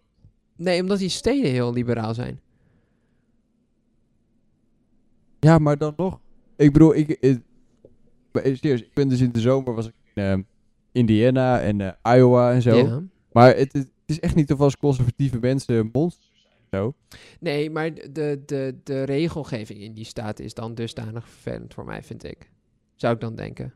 Nee, 0.57 0.81
omdat 0.81 0.99
die 0.99 1.09
steden 1.09 1.51
heel 1.51 1.73
liberaal 1.73 2.15
zijn. 2.15 2.41
Ja, 5.41 5.59
maar 5.59 5.79
dan 5.79 5.93
nog. 5.97 6.21
Ik 6.57 6.73
bedoel, 6.73 6.95
ik, 6.95 7.11
eh, 7.11 7.31
eh, 8.33 8.57
serieus, 8.57 8.83
ik 8.83 8.95
ben 8.95 9.09
dus 9.09 9.21
in 9.21 9.33
de 9.33 9.41
zomer 9.41 9.75
was 9.75 9.87
ik 9.87 9.95
in 10.15 10.23
eh, 10.23 10.39
Indiana 10.93 11.61
en 11.61 11.97
Iowa 12.03 12.53
en 12.53 12.63
zo. 12.63 12.77
Ja. 12.77 13.03
Maar 13.33 13.57
het, 13.57 13.73
het 13.73 13.91
is 14.07 14.21
echt 14.21 14.35
niet 14.35 14.53
of 14.53 14.61
als 14.61 14.77
conservatieve 14.77 15.39
mensen 15.39 15.89
monsters. 15.93 16.28
Zo. 16.71 16.95
Nee, 17.41 17.71
maar 17.71 17.95
de, 17.95 18.43
de, 18.47 18.77
de 18.85 19.03
regelgeving 19.03 19.81
in 19.81 19.95
die 19.95 20.05
staten 20.05 20.45
is 20.45 20.55
dan 20.55 20.75
dusdanig 20.75 21.29
vervelend 21.29 21.75
voor 21.75 21.85
mij, 21.85 22.03
vind 22.03 22.25
ik. 22.25 22.51
Zou 22.95 23.15
ik 23.15 23.21
dan 23.21 23.35
denken. 23.35 23.75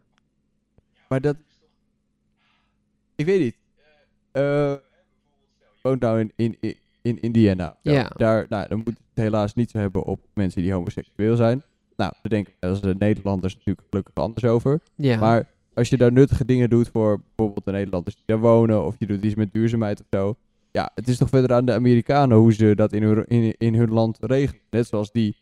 Maar 1.09 1.21
dat... 1.21 1.37
Ik 3.15 3.27
weet 3.27 3.41
niet. 3.41 3.57
Eh 4.33 4.75
ik 5.83 5.89
woon 5.89 5.99
nou 5.99 6.21
in, 6.21 6.33
in, 6.37 6.57
in, 6.61 6.77
in 7.03 7.21
Indiana. 7.21 7.77
Ja. 7.83 8.11
Daar, 8.17 8.47
nou, 8.49 8.69
dan 8.69 8.79
moet 8.79 8.87
het 8.87 9.25
helaas 9.25 9.55
niet 9.55 9.71
zo 9.71 9.79
hebben 9.79 10.03
op 10.03 10.21
mensen 10.35 10.63
die 10.63 10.73
homoseksueel 10.73 11.37
zijn. 11.37 11.63
Nou, 11.97 12.13
daar 12.23 12.31
denken 12.31 12.81
de 12.81 12.95
Nederlanders 12.99 13.55
natuurlijk 13.55 13.87
gelukkig 13.91 14.15
anders 14.15 14.45
over. 14.45 14.81
Ja. 14.95 15.19
Maar 15.19 15.49
als 15.75 15.89
je 15.89 15.97
daar 15.97 16.13
nuttige 16.13 16.45
dingen 16.45 16.71
doet 16.71 16.89
voor 16.89 17.21
bijvoorbeeld 17.21 17.65
de 17.65 17.73
Nederlanders 17.73 18.15
die 18.15 18.25
daar 18.27 18.39
wonen, 18.39 18.85
of 18.85 18.95
je 18.99 19.07
doet 19.07 19.25
iets 19.25 19.35
met 19.35 19.53
duurzaamheid 19.53 20.01
of 20.01 20.07
zo. 20.11 20.37
Ja, 20.73 20.91
het 20.95 21.09
is 21.09 21.17
toch 21.17 21.29
verder 21.29 21.53
aan 21.53 21.65
de 21.65 21.73
Amerikanen 21.73 22.37
hoe 22.37 22.53
ze 22.53 22.75
dat 22.75 22.93
in 22.93 23.03
hun, 23.03 23.25
in, 23.27 23.55
in 23.59 23.75
hun 23.75 23.91
land 23.91 24.19
regelen. 24.21 24.61
Net 24.71 24.87
zoals 24.87 25.13
die 25.13 25.37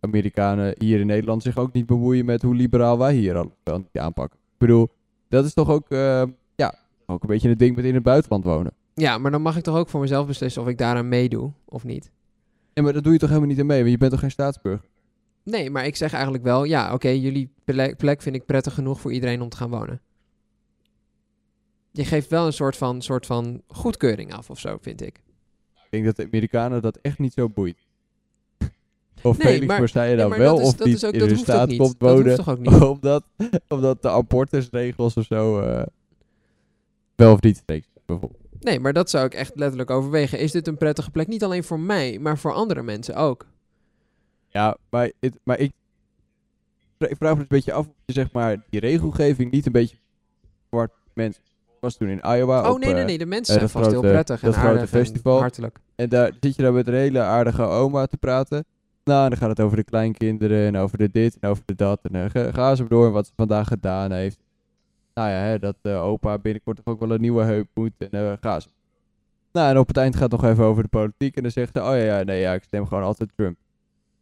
Amerikanen 0.00 0.74
hier 0.78 1.00
in 1.00 1.06
Nederland 1.06 1.42
zich 1.42 1.58
ook 1.58 1.72
niet 1.72 1.86
bemoeien 1.86 2.24
met 2.24 2.42
hoe 2.42 2.54
liberaal 2.54 2.98
wij 2.98 3.14
hier 3.14 3.36
al 3.36 3.52
aanpakken. 3.92 4.38
Ik 4.38 4.58
bedoel, 4.58 4.88
dat 5.28 5.44
is 5.44 5.54
toch 5.54 5.70
ook, 5.70 5.90
eh, 5.90 6.22
ja, 6.54 6.74
ook 7.06 7.22
een 7.22 7.28
beetje 7.28 7.48
het 7.48 7.58
ding 7.58 7.76
met 7.76 7.84
in 7.84 7.94
het 7.94 8.02
buitenland 8.02 8.44
wonen. 8.44 8.72
Ja, 8.94 9.18
maar 9.18 9.30
dan 9.30 9.42
mag 9.42 9.56
ik 9.56 9.62
toch 9.62 9.76
ook 9.76 9.88
voor 9.88 10.00
mezelf 10.00 10.26
beslissen 10.26 10.62
of 10.62 10.68
ik 10.68 10.78
daaraan 10.78 11.08
meedoe 11.08 11.52
of 11.64 11.84
niet. 11.84 12.10
Ja, 12.72 12.82
maar 12.82 12.92
dat 12.92 13.04
doe 13.04 13.12
je 13.12 13.18
toch 13.18 13.28
helemaal 13.28 13.50
niet 13.50 13.60
aan 13.60 13.66
mee, 13.66 13.78
want 13.78 13.90
je 13.90 13.98
bent 13.98 14.10
toch 14.10 14.20
geen 14.20 14.30
staatsburger? 14.30 14.88
Nee, 15.42 15.70
maar 15.70 15.86
ik 15.86 15.96
zeg 15.96 16.12
eigenlijk 16.12 16.44
wel, 16.44 16.64
ja, 16.64 16.92
oké, 16.92 17.08
jullie 17.08 17.52
plek, 17.64 17.96
plek 17.96 18.22
vind 18.22 18.36
ik 18.36 18.46
prettig 18.46 18.74
genoeg 18.74 19.00
voor 19.00 19.12
iedereen 19.12 19.40
om 19.42 19.48
te 19.48 19.56
gaan 19.56 19.70
wonen. 19.70 20.00
Je 21.96 22.04
geeft 22.04 22.30
wel 22.30 22.46
een 22.46 22.52
soort 22.52 22.76
van, 22.76 23.02
soort 23.02 23.26
van 23.26 23.62
goedkeuring 23.68 24.34
af 24.34 24.50
of 24.50 24.58
zo, 24.58 24.78
vind 24.80 25.00
ik. 25.00 25.20
Ik 25.74 25.90
denk 25.90 26.04
dat 26.04 26.16
de 26.16 26.24
Amerikanen 26.24 26.82
dat 26.82 26.98
echt 27.02 27.18
niet 27.18 27.32
zo 27.32 27.48
boeit. 27.48 27.86
Of 29.22 29.38
Nee, 29.38 29.52
Felix 29.52 29.74
Verstaaien 29.74 30.10
Ja, 30.10 30.16
nou 30.16 30.28
maar 30.28 30.38
wel 30.38 30.60
is, 30.60 30.66
of 30.66 30.80
ook, 31.04 31.12
in 31.12 31.28
de 31.28 31.36
staat 31.36 31.68
niet. 31.68 31.78
komt 31.78 32.58
niet? 32.58 32.80
omdat, 32.80 33.24
omdat 33.68 34.02
de 34.02 34.10
abortusregels 34.10 35.14
of 35.14 35.24
zo 35.24 35.60
eh, 35.60 35.82
wel 37.14 37.32
of 37.32 37.40
niet 37.40 37.62
zijn, 37.66 37.84
bijvoorbeeld. 38.06 38.42
Nee, 38.60 38.80
maar 38.80 38.92
dat 38.92 39.10
zou 39.10 39.26
ik 39.26 39.34
echt 39.34 39.52
letterlijk 39.54 39.90
overwegen. 39.90 40.38
Is 40.38 40.52
dit 40.52 40.66
een 40.66 40.76
prettige 40.76 41.10
plek? 41.10 41.26
Niet 41.26 41.44
alleen 41.44 41.64
voor 41.64 41.80
mij, 41.80 42.18
maar 42.18 42.38
voor 42.38 42.52
andere 42.52 42.82
mensen 42.82 43.14
ook. 43.14 43.46
Ja, 44.48 44.76
maar, 44.90 45.12
het, 45.20 45.38
maar 45.42 45.58
ik, 45.58 45.72
ik 46.98 47.16
vraag 47.16 47.30
me 47.32 47.38
dus 47.38 47.42
een 47.42 47.56
beetje 47.56 47.72
af 47.72 47.86
of 47.86 47.94
je 48.04 48.12
zeg 48.12 48.32
maar 48.32 48.64
die 48.70 48.80
regelgeving 48.80 49.50
niet 49.50 49.66
een 49.66 49.72
beetje 49.72 49.96
zwart 50.68 50.92
mensen. 51.14 51.42
Was 51.80 51.96
toen 51.96 52.08
in 52.08 52.20
Iowa 52.24 52.68
Oh 52.68 52.70
op, 52.70 52.78
nee, 52.78 52.92
nee, 52.92 53.00
eh, 53.00 53.06
nee. 53.06 53.18
De 53.18 53.26
mensen 53.26 53.54
eh, 53.54 53.60
zijn 53.60 53.70
vast 53.70 53.90
heel 53.90 54.00
prettig 54.00 54.42
en 54.42 54.46
dat 54.46 54.54
grote 54.54 54.68
aardig 54.68 54.92
en 54.92 54.98
festival. 54.98 55.40
hartelijk. 55.40 55.78
En 55.94 56.08
daar 56.08 56.32
zit 56.40 56.56
je 56.56 56.62
dan 56.62 56.74
met 56.74 56.86
een 56.86 56.94
hele 56.94 57.20
aardige 57.20 57.62
oma 57.62 58.06
te 58.06 58.16
praten. 58.16 58.64
Nou, 59.04 59.28
dan 59.28 59.38
gaat 59.38 59.48
het 59.48 59.60
over 59.60 59.76
de 59.76 59.84
kleinkinderen 59.84 60.66
en 60.66 60.76
over 60.76 60.98
de 60.98 61.10
dit 61.10 61.38
en 61.40 61.48
over 61.48 61.62
de 61.66 61.74
dat. 61.74 62.00
En 62.02 62.12
dan 62.12 62.30
ga, 62.30 62.52
gaan 62.52 62.76
ze 62.76 62.82
maar 62.82 62.90
door 62.90 63.10
wat 63.10 63.26
ze 63.26 63.32
vandaag 63.36 63.68
gedaan 63.68 64.12
heeft. 64.12 64.38
Nou 65.14 65.30
ja, 65.30 65.36
hè, 65.36 65.58
dat 65.58 65.76
eh, 65.82 66.02
opa 66.02 66.38
binnenkort 66.38 66.76
toch 66.76 66.94
ook 66.94 67.00
wel 67.00 67.10
een 67.10 67.20
nieuwe 67.20 67.42
heup 67.42 67.68
moet. 67.74 67.92
En 67.98 68.08
dan 68.10 68.36
gaan 68.40 68.60
ze. 68.60 68.68
Nou, 69.52 69.70
en 69.70 69.78
op 69.78 69.88
het 69.88 69.96
eind 69.96 70.16
gaat 70.16 70.32
het 70.32 70.40
nog 70.40 70.50
even 70.50 70.64
over 70.64 70.82
de 70.82 70.88
politiek. 70.88 71.36
En 71.36 71.42
dan 71.42 71.50
zegt 71.50 71.70
ze, 71.76 71.82
oh 71.82 71.88
ja, 71.88 71.96
ja, 71.96 72.22
nee, 72.22 72.40
ja, 72.40 72.54
ik 72.54 72.62
stem 72.62 72.86
gewoon 72.86 73.02
altijd 73.02 73.30
Trump. 73.36 73.56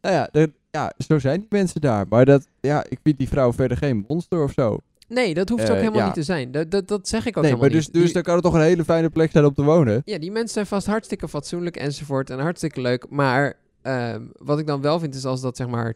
Nou 0.01 0.15
ja, 0.15 0.47
ja, 0.71 0.93
zo 0.97 1.19
zijn 1.19 1.39
die 1.39 1.47
mensen 1.49 1.81
daar. 1.81 2.07
Maar 2.07 2.25
dat, 2.25 2.47
ja, 2.59 2.83
ik 2.89 2.99
vind 3.03 3.17
die 3.17 3.27
vrouw 3.27 3.53
verder 3.53 3.77
geen 3.77 4.05
monster 4.07 4.43
of 4.43 4.51
zo. 4.51 4.79
Nee, 5.07 5.33
dat 5.33 5.49
hoeft 5.49 5.63
ook 5.63 5.69
Eh, 5.69 5.75
helemaal 5.75 5.99
ja. 5.99 6.05
niet 6.05 6.13
te 6.13 6.23
zijn. 6.23 6.51
Dat, 6.51 6.71
dat, 6.71 6.87
dat 6.87 7.07
zeg 7.07 7.25
ik 7.25 7.27
ook 7.27 7.43
nee, 7.43 7.43
helemaal 7.43 7.69
maar 7.69 7.77
dus, 7.79 7.89
niet. 7.91 8.01
dus 8.03 8.13
dan 8.13 8.23
kan 8.23 8.33
het 8.33 8.43
toch 8.43 8.53
een 8.53 8.61
hele 8.61 8.83
fijne 8.83 9.09
plek 9.09 9.31
zijn 9.31 9.45
om 9.45 9.53
te 9.53 9.63
wonen. 9.63 10.01
Ja, 10.05 10.17
die 10.17 10.31
mensen 10.31 10.53
zijn 10.53 10.65
vast 10.65 10.87
hartstikke 10.87 11.27
fatsoenlijk 11.27 11.77
enzovoort 11.77 12.29
en 12.29 12.39
hartstikke 12.39 12.81
leuk. 12.81 13.09
Maar 13.09 13.57
ehm, 13.81 14.21
wat 14.37 14.59
ik 14.59 14.67
dan 14.67 14.81
wel 14.81 14.99
vind 14.99 15.15
is 15.15 15.25
als 15.25 15.41
dat 15.41 15.57
zeg 15.57 15.67
maar 15.67 15.93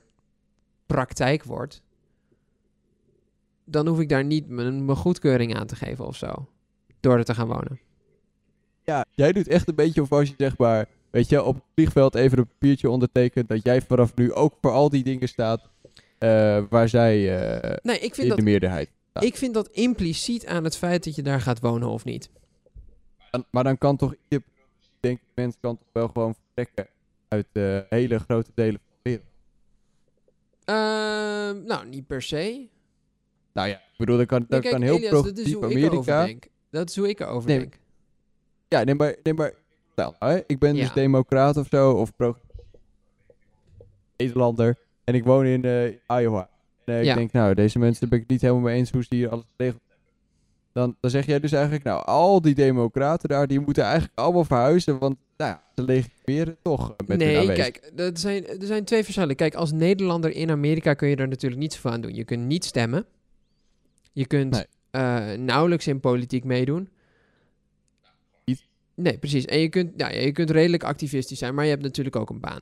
praktijk 0.85 1.43
wordt, 1.43 1.81
dan 3.65 3.87
hoef 3.87 3.99
ik 3.99 4.09
daar 4.09 4.25
niet 4.25 4.47
mijn, 4.47 4.85
mijn 4.85 4.97
goedkeuring 4.97 5.55
aan 5.55 5.67
te 5.67 5.75
geven 5.75 6.05
of 6.05 6.15
zo. 6.15 6.47
Door 6.99 7.17
er 7.17 7.23
te 7.23 7.33
gaan 7.35 7.47
wonen. 7.47 7.79
Ja, 8.83 9.05
jij 9.11 9.31
doet 9.31 9.47
echt 9.47 9.67
een 9.67 9.75
beetje 9.75 10.01
of 10.01 10.11
als 10.11 10.29
je 10.29 10.33
zeg 10.37 10.57
maar, 10.57 10.85
weet 11.09 11.29
je, 11.29 11.43
op 11.43 11.55
het 11.55 11.63
vliegveld 11.73 12.15
even 12.15 12.37
een 12.37 12.47
papiertje 12.47 12.89
ondertekent 12.89 13.47
dat 13.49 13.63
jij 13.63 13.81
vanaf 13.81 14.15
nu 14.15 14.33
ook 14.33 14.53
voor 14.61 14.71
al 14.71 14.89
die 14.89 15.03
dingen 15.03 15.27
staat 15.27 15.69
eh, 16.17 16.63
waar 16.69 16.89
zij 16.89 17.37
eh, 17.39 17.77
Nee, 17.81 17.95
ik 17.95 18.15
vind, 18.15 18.17
in 18.17 18.23
de 18.23 18.35
dat, 18.35 18.45
meerderheid. 18.45 18.89
Ik 19.13 19.35
vind 19.37 19.53
dat 19.53 19.67
impliciet 19.67 20.45
aan 20.45 20.63
het 20.63 20.77
feit 20.77 21.03
dat 21.03 21.15
je 21.15 21.21
daar 21.21 21.41
gaat 21.41 21.59
wonen 21.59 21.87
of 21.89 22.03
niet. 22.05 22.29
Dan- 23.31 23.45
maar 23.51 23.63
dan 23.63 23.77
kan 23.77 23.97
toch 23.97 24.15
ieder 24.27 24.47
denk 24.99 25.17
ik, 25.17 25.23
mens 25.35 25.55
kan 25.59 25.77
toch 25.77 25.87
wel 25.93 26.07
gewoon 26.07 26.35
vertrekken 26.35 26.87
uit 27.27 27.47
eh, 27.51 27.79
hele 27.89 28.19
grote 28.19 28.51
delen 28.55 28.79
van 28.79 28.89
de 29.01 29.09
wereld. 29.09 29.27
Ehm, 30.65 31.65
nou, 31.65 31.87
niet 31.87 32.07
per 32.07 32.21
se. 32.21 32.67
Nou 33.53 33.67
ja, 33.67 33.75
ik 33.75 33.97
bedoel, 33.97 34.17
dan 34.17 34.25
kan, 34.25 34.45
dan 34.47 34.59
Nee, 34.61 34.71
kan 34.71 34.81
heel 34.81 34.95
Elias, 34.95 35.11
dat 35.11 35.25
is 35.25 35.31
progressief 35.31 35.53
hoe 35.59 35.69
ik 35.69 35.75
erover 35.77 36.13
Amerika. 36.13 36.25
denk. 36.25 36.47
Dat 36.69 36.89
is 36.89 36.95
hoe 36.95 37.09
ik 37.09 37.19
erover 37.19 37.49
Nee, 37.49 37.59
denk. 37.59 37.79
Ja, 38.67 38.83
nee, 38.83 38.95
maar, 38.95 39.15
nee, 39.23 39.33
maar 39.33 39.53
nou, 39.95 40.13
hè, 40.19 40.39
ik 40.47 40.59
ben 40.59 40.75
dus 40.75 40.93
democraat 40.93 41.57
of 41.57 41.67
zo, 41.67 41.91
of 41.91 42.15
pro 42.15 42.35
Nederlander, 44.17 44.77
en 45.03 45.13
ik 45.15 45.23
woon 45.23 45.45
in 45.45 45.63
eh, 45.63 46.19
Iowa. 46.21 46.49
Ja. 46.93 47.11
ik 47.11 47.17
denk, 47.17 47.31
nou, 47.31 47.53
deze 47.53 47.79
mensen 47.79 48.09
ben 48.09 48.17
ik 48.17 48.23
het 48.23 48.31
niet 48.33 48.41
helemaal 48.41 48.63
mee 48.63 48.77
eens 48.77 48.91
hoe 48.91 49.03
ze 49.03 49.15
hier 49.15 49.29
alles 49.29 49.45
hebben. 49.57 49.81
Dan, 50.73 50.95
dan 50.99 51.09
zeg 51.11 51.25
jij 51.25 51.39
dus 51.39 51.51
eigenlijk, 51.51 51.83
nou, 51.83 52.05
al 52.05 52.41
die 52.41 52.55
democraten 52.55 53.29
daar, 53.29 53.47
die 53.47 53.59
moeten 53.59 53.83
eigenlijk 53.83 54.13
allemaal 54.15 54.43
verhuizen, 54.43 54.99
want, 54.99 55.17
nou 55.37 55.51
ja, 55.51 55.63
ze 55.75 55.83
legitimeren 55.83 56.57
toch 56.61 56.89
eh, 56.89 57.07
met 57.07 57.21
hun 57.21 57.45
nee, 57.45 57.53
kijk, 57.53 57.91
er 57.95 58.11
zijn, 58.13 58.47
er 58.47 58.65
zijn 58.65 58.83
twee 58.83 59.03
verschillen. 59.03 59.35
Kijk, 59.35 59.55
als 59.55 59.71
Nederlander 59.71 60.31
in 60.31 60.51
Amerika 60.51 60.93
kun 60.93 61.07
je 61.09 61.15
er 61.15 61.27
natuurlijk 61.27 61.61
niets 61.61 61.77
van 61.77 61.91
aan 61.91 62.01
doen. 62.01 62.15
Je 62.15 62.23
kunt 62.23 62.45
niet 62.45 62.65
stemmen. 62.65 63.05
Je 64.13 64.27
kunt 64.27 64.51
Nee. 64.51 64.65
eh, 64.91 65.37
nauwelijks 65.37 65.87
in 65.87 65.99
politiek 65.99 66.43
meedoen. 66.43 66.89
Nee, 68.95 69.17
precies. 69.17 69.45
En 69.45 69.59
je 69.59 69.69
kunt, 69.69 69.91
ja, 69.97 70.09
je 70.11 70.31
kunt 70.31 70.49
redelijk 70.49 70.83
activistisch 70.83 71.39
zijn, 71.39 71.55
maar 71.55 71.63
je 71.63 71.69
hebt 71.69 71.83
natuurlijk 71.83 72.15
ook 72.15 72.29
een 72.29 72.39
baan. 72.39 72.61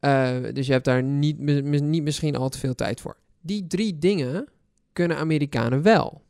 Eh, 0.00 0.52
dus 0.52 0.66
je 0.66 0.72
hebt 0.72 0.84
daar 0.84 1.02
niet, 1.02 1.38
niet 1.80 2.02
misschien 2.02 2.36
al 2.36 2.48
te 2.48 2.58
veel 2.58 2.74
tijd 2.74 3.00
voor. 3.00 3.16
Die 3.46 3.66
drie 3.66 3.98
dingen 3.98 4.48
kunnen 4.92 5.16
Amerikanen 5.16 5.82
wel. 5.82 6.22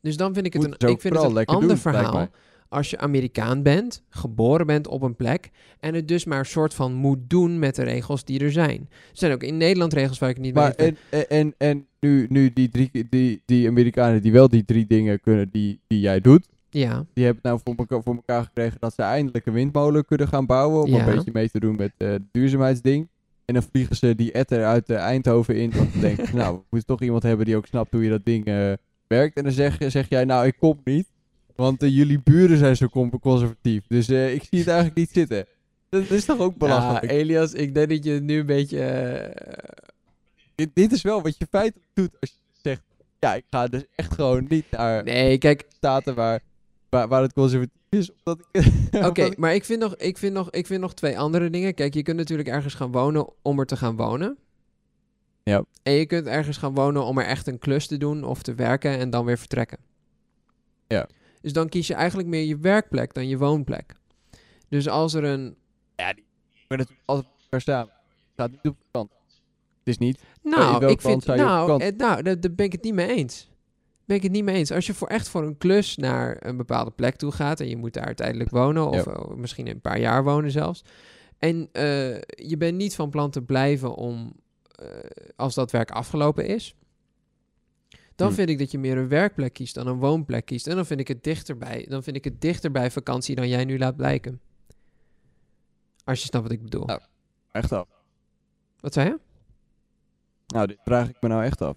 Dus 0.00 0.16
dan 0.16 0.34
vind 0.34 0.46
ik 0.46 0.52
het 0.52 0.64
een, 0.64 0.88
ik 0.88 1.00
vind 1.00 1.14
het 1.14 1.24
een 1.24 1.44
ander 1.44 1.68
doen, 1.68 1.76
verhaal 1.76 2.28
als 2.72 2.90
je 2.90 2.98
Amerikaan 2.98 3.62
bent, 3.62 4.02
geboren 4.08 4.66
bent 4.66 4.86
op 4.86 5.02
een 5.02 5.16
plek 5.16 5.50
en 5.80 5.94
het 5.94 6.08
dus 6.08 6.24
maar 6.24 6.38
een 6.38 6.46
soort 6.46 6.74
van 6.74 6.92
moet 6.94 7.18
doen 7.26 7.58
met 7.58 7.74
de 7.74 7.82
regels 7.82 8.24
die 8.24 8.40
er 8.40 8.52
zijn. 8.52 8.88
Er 8.90 8.96
zijn 9.12 9.32
ook 9.32 9.42
in 9.42 9.56
Nederland 9.56 9.92
regels 9.92 10.18
waar 10.18 10.30
ik 10.30 10.38
niet 10.38 10.54
mee 10.54 10.62
Maar 10.62 10.74
ben. 10.76 10.96
en, 11.08 11.28
en, 11.28 11.54
en, 11.58 11.86
nu, 12.00 12.26
nu 12.28 12.52
die, 12.52 12.68
drie, 12.68 13.06
die, 13.10 13.42
die 13.44 13.68
Amerikanen 13.68 14.22
die 14.22 14.32
wel 14.32 14.48
die 14.48 14.64
drie 14.64 14.86
dingen 14.86 15.20
kunnen 15.20 15.48
die, 15.50 15.80
die 15.86 16.00
jij 16.00 16.20
doet, 16.20 16.48
Ja, 16.70 17.04
Die 17.14 17.24
hebben 17.24 17.42
het 17.42 17.52
nou 17.52 17.60
voor 17.64 17.74
elkaar, 17.76 18.02
voor 18.02 18.14
elkaar 18.14 18.44
gekregen 18.44 18.76
dat 18.80 18.94
ze 18.94 19.02
eindelijk 19.02 19.46
een 19.46 19.52
windmolen 19.52 20.04
kunnen 20.04 20.28
gaan 20.28 20.46
bouwen. 20.46 20.82
Om 20.82 20.90
Ja. 20.90 21.06
een 21.06 21.14
beetje 21.14 21.30
mee 21.32 21.50
te 21.50 21.60
doen 21.60 21.76
met 21.76 21.92
eh, 21.96 22.08
het 22.08 22.22
duurzaamheidsding. 22.30 23.08
En 23.44 23.54
dan 23.54 23.62
vliegen 23.62 23.96
ze 23.96 24.14
die 24.14 24.32
etter 24.32 24.64
uit 24.64 24.90
eh, 24.90 24.96
Eindhoven 24.96 25.56
in. 25.56 25.70
Want 25.70 25.92
dan 25.92 26.00
denken 26.00 26.26
ze, 26.26 26.36
nou, 26.42 26.54
we 26.56 26.62
moeten 26.70 26.88
toch 26.88 27.02
iemand 27.02 27.22
hebben 27.22 27.46
die 27.46 27.56
ook 27.56 27.66
snapt 27.66 27.92
hoe 27.92 28.04
je 28.04 28.10
dat 28.10 28.24
ding 28.24 28.44
eh, 28.44 28.72
werkt. 29.06 29.36
En 29.36 29.42
dan 29.42 29.52
zeg, 29.52 29.76
zeg 29.86 30.08
jij, 30.08 30.24
nou, 30.24 30.46
ik 30.46 30.56
kom 30.58 30.80
niet. 30.84 31.06
Want 31.56 31.82
eh, 31.82 31.96
jullie 31.96 32.20
buren 32.24 32.58
zijn 32.58 32.76
zo 32.76 32.88
conservatief. 33.20 33.84
Dus 33.86 34.08
ik 34.08 34.42
zie 34.50 34.58
het 34.58 34.68
eigenlijk 34.68 34.96
niet 34.96 35.10
zitten. 35.12 35.46
Dat 35.88 36.10
is 36.10 36.24
toch 36.24 36.38
ook 36.38 36.56
belachelijk? 36.56 37.04
Ja, 37.04 37.10
Elias, 37.10 37.52
ik 37.52 37.74
denk 37.74 37.88
dat 37.88 38.04
je 38.04 38.20
nu 38.20 38.38
een 38.38 38.46
beetje... 38.46 39.34
dit, 40.54 40.70
dit 40.74 40.92
is 40.92 41.02
wel 41.02 41.22
wat 41.22 41.38
je 41.38 41.46
feitelijk 41.50 41.90
doet 41.94 42.10
als 42.20 42.30
je 42.30 42.60
zegt... 42.62 42.82
Ja, 43.18 43.34
ik 43.34 43.44
ga 43.50 43.66
dus 43.66 43.84
echt 43.94 44.14
gewoon 44.14 44.46
niet 44.48 44.64
naar 44.70 45.04
Nee, 45.04 45.38
kijk, 45.38 45.64
staten 45.76 46.14
waar, 46.14 46.40
waar, 46.88 47.08
waar 47.08 47.22
het 47.22 47.32
conservatief 47.32 47.81
is. 47.92 48.10
Oké, 49.08 49.30
maar 49.36 49.54
ik 49.54 49.64
vind, 49.64 49.80
nog, 49.80 49.96
ik, 49.96 50.18
vind 50.18 50.32
nog, 50.32 50.50
ik 50.50 50.66
vind 50.66 50.80
nog 50.80 50.94
twee 50.94 51.18
andere 51.18 51.50
dingen. 51.50 51.74
Kijk, 51.74 51.94
je 51.94 52.02
kunt 52.02 52.16
natuurlijk 52.16 52.48
ergens 52.48 52.74
gaan 52.74 52.92
wonen 52.92 53.28
om 53.42 53.58
er 53.58 53.66
te 53.66 53.76
gaan 53.76 53.96
wonen. 53.96 54.38
Ja. 55.42 55.64
En 55.82 55.92
je 55.92 56.06
kunt 56.06 56.26
ergens 56.26 56.56
gaan 56.56 56.74
wonen 56.74 57.04
om 57.04 57.18
er 57.18 57.26
echt 57.26 57.46
een 57.46 57.58
klus 57.58 57.86
te 57.86 57.96
doen 57.96 58.24
of 58.24 58.42
te 58.42 58.54
werken 58.54 58.98
en 58.98 59.10
dan 59.10 59.24
weer 59.24 59.38
vertrekken. 59.38 59.78
Ja. 60.86 61.08
Dus 61.40 61.52
dan 61.52 61.68
kies 61.68 61.86
je 61.86 61.94
eigenlijk 61.94 62.28
meer 62.28 62.44
je 62.44 62.58
werkplek 62.58 63.14
dan 63.14 63.28
je 63.28 63.38
woonplek. 63.38 63.94
Dus 64.68 64.88
als 64.88 65.14
er 65.14 65.24
een 65.24 65.56
Ja, 65.96 66.12
die 66.12 66.24
elkaar 67.04 67.60
staan. 67.60 67.86
Het 67.86 68.32
gaat 68.36 68.50
niet 68.50 68.72
op 68.72 68.78
de 68.78 68.84
kant. 68.90 69.10
Het 69.78 69.88
is 69.88 69.98
niet. 69.98 70.22
Nou, 70.42 70.86
ik 70.86 71.00
vind, 71.00 71.26
nou, 71.26 71.82
eh, 71.82 71.96
nou 71.96 72.22
daar, 72.22 72.40
daar 72.40 72.52
ben 72.52 72.66
ik 72.66 72.72
het 72.72 72.82
niet 72.82 72.94
mee 72.94 73.08
eens. 73.08 73.50
Ben 74.04 74.16
ik 74.16 74.22
het 74.22 74.32
niet 74.32 74.44
mee 74.44 74.56
eens. 74.56 74.70
Als 74.70 74.86
je 74.86 74.94
voor 74.94 75.08
echt 75.08 75.28
voor 75.28 75.42
een 75.42 75.58
klus 75.58 75.96
naar 75.96 76.36
een 76.46 76.56
bepaalde 76.56 76.90
plek 76.90 77.16
toe 77.16 77.32
gaat 77.32 77.60
en 77.60 77.68
je 77.68 77.76
moet 77.76 77.92
daar 77.94 78.14
tijdelijk 78.14 78.50
wonen, 78.50 78.86
of 78.88 79.04
Ja. 79.04 79.12
eh, 79.12 79.34
misschien 79.34 79.66
een 79.66 79.80
paar 79.80 79.98
jaar 80.00 80.24
wonen 80.24 80.50
zelfs, 80.50 80.84
en 81.38 81.68
eh, 81.72 82.14
je 82.20 82.56
bent 82.58 82.76
niet 82.76 82.94
van 82.94 83.10
plan 83.10 83.30
te 83.30 83.42
blijven 83.42 83.94
om, 83.94 84.32
eh, 84.78 84.86
als 85.36 85.54
dat 85.54 85.70
werk 85.70 85.90
afgelopen 85.90 86.46
is, 86.46 86.74
dan 88.16 88.28
Hm. 88.28 88.34
vind 88.34 88.48
ik 88.48 88.58
dat 88.58 88.70
je 88.70 88.78
meer 88.78 88.96
een 88.98 89.08
werkplek 89.08 89.52
kiest 89.52 89.74
dan 89.74 89.86
een 89.86 89.98
woonplek 89.98 90.44
kiest. 90.44 90.66
En 90.66 90.76
dan 90.76 90.86
vind 90.86 91.00
ik 91.00 91.08
het 91.08 91.24
dichterbij, 91.24 91.86
dan 91.88 92.02
vind 92.02 92.16
ik 92.16 92.24
het 92.24 92.40
dichter 92.40 92.70
bij 92.70 92.90
vakantie 92.90 93.34
dan 93.34 93.48
jij 93.48 93.64
nu 93.64 93.78
laat 93.78 93.96
blijken. 93.96 94.40
Als 96.04 96.20
je 96.20 96.26
snapt 96.26 96.44
wat 96.44 96.52
ik 96.52 96.62
bedoel. 96.62 96.84
Nou. 96.84 97.00
Echt 97.52 97.72
af. 97.72 97.88
Wat 98.80 98.92
zei 98.92 99.08
je? 99.08 99.18
Nou, 100.46 100.66
dit 100.66 100.78
vraag 100.84 101.08
ik 101.08 101.16
me 101.20 101.28
nou 101.28 101.44
echt 101.44 101.60
af. 101.60 101.76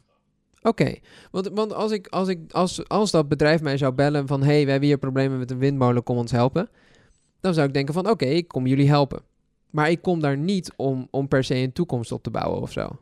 Oké, 0.66 0.96
want, 1.32 1.50
want 1.54 1.74
als, 1.74 1.92
ik, 1.92 2.08
als, 2.08 2.28
ik, 2.28 2.52
als, 2.52 2.88
als 2.88 3.12
dat 3.12 3.28
bedrijf 3.28 3.62
mij 3.62 3.78
zou 3.78 3.94
bellen 3.94 4.28
van... 4.28 4.42
hé, 4.42 4.54
hey, 4.54 4.66
we 4.66 4.72
hebben 4.72 4.90
hier 4.90 4.98
problemen 4.98 5.40
met 5.40 5.52
een 5.52 5.58
windmolen, 5.58 6.04
kom 6.04 6.18
ons 6.18 6.32
helpen. 6.32 6.70
Dan 7.40 7.54
zou 7.54 7.68
ik 7.68 7.74
denken 7.74 7.94
van, 7.94 8.10
oké, 8.10 8.26
ik 8.26 8.48
kom 8.48 8.68
jullie 8.68 8.88
helpen. 8.88 9.22
Maar 9.70 9.90
ik 9.90 10.02
kom 10.02 10.20
daar 10.20 10.38
niet 10.38 10.74
om, 10.76 11.08
om 11.12 11.28
per 11.28 11.44
se 11.44 11.56
een 11.56 11.72
toekomst 11.72 12.12
op 12.12 12.24
te 12.24 12.30
bouwen 12.30 12.62
of 12.62 12.72
zo. 12.72 13.00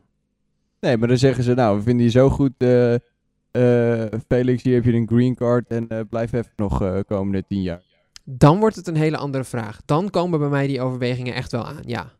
Nee, 0.80 0.96
maar 0.96 1.08
dan 1.08 1.18
zeggen 1.18 1.44
ze, 1.44 1.54
nou, 1.54 1.76
we 1.76 1.82
vinden 1.82 2.04
je 2.04 2.10
zo 2.10 2.30
goed, 2.30 2.52
eh, 2.56 2.94
eh, 2.94 4.20
Felix, 4.28 4.62
hier 4.62 4.74
heb 4.74 4.84
je 4.84 4.92
een 4.92 5.08
green 5.08 5.34
card 5.34 5.66
en 5.68 5.88
eh, 5.88 6.00
blijf 6.10 6.32
even 6.32 6.52
nog 6.56 7.02
komende 7.06 7.44
tien 7.46 7.62
jaar. 7.62 7.82
Dan 8.24 8.58
wordt 8.58 8.76
het 8.76 8.86
een 8.86 8.96
hele 8.96 9.16
andere 9.16 9.44
vraag. 9.44 9.80
Dan 9.84 10.10
komen 10.10 10.38
bij 10.38 10.48
mij 10.48 10.66
die 10.66 10.80
overwegingen 10.80 11.34
echt 11.34 11.52
wel 11.52 11.64
aan, 11.64 11.82
ja. 11.84 12.12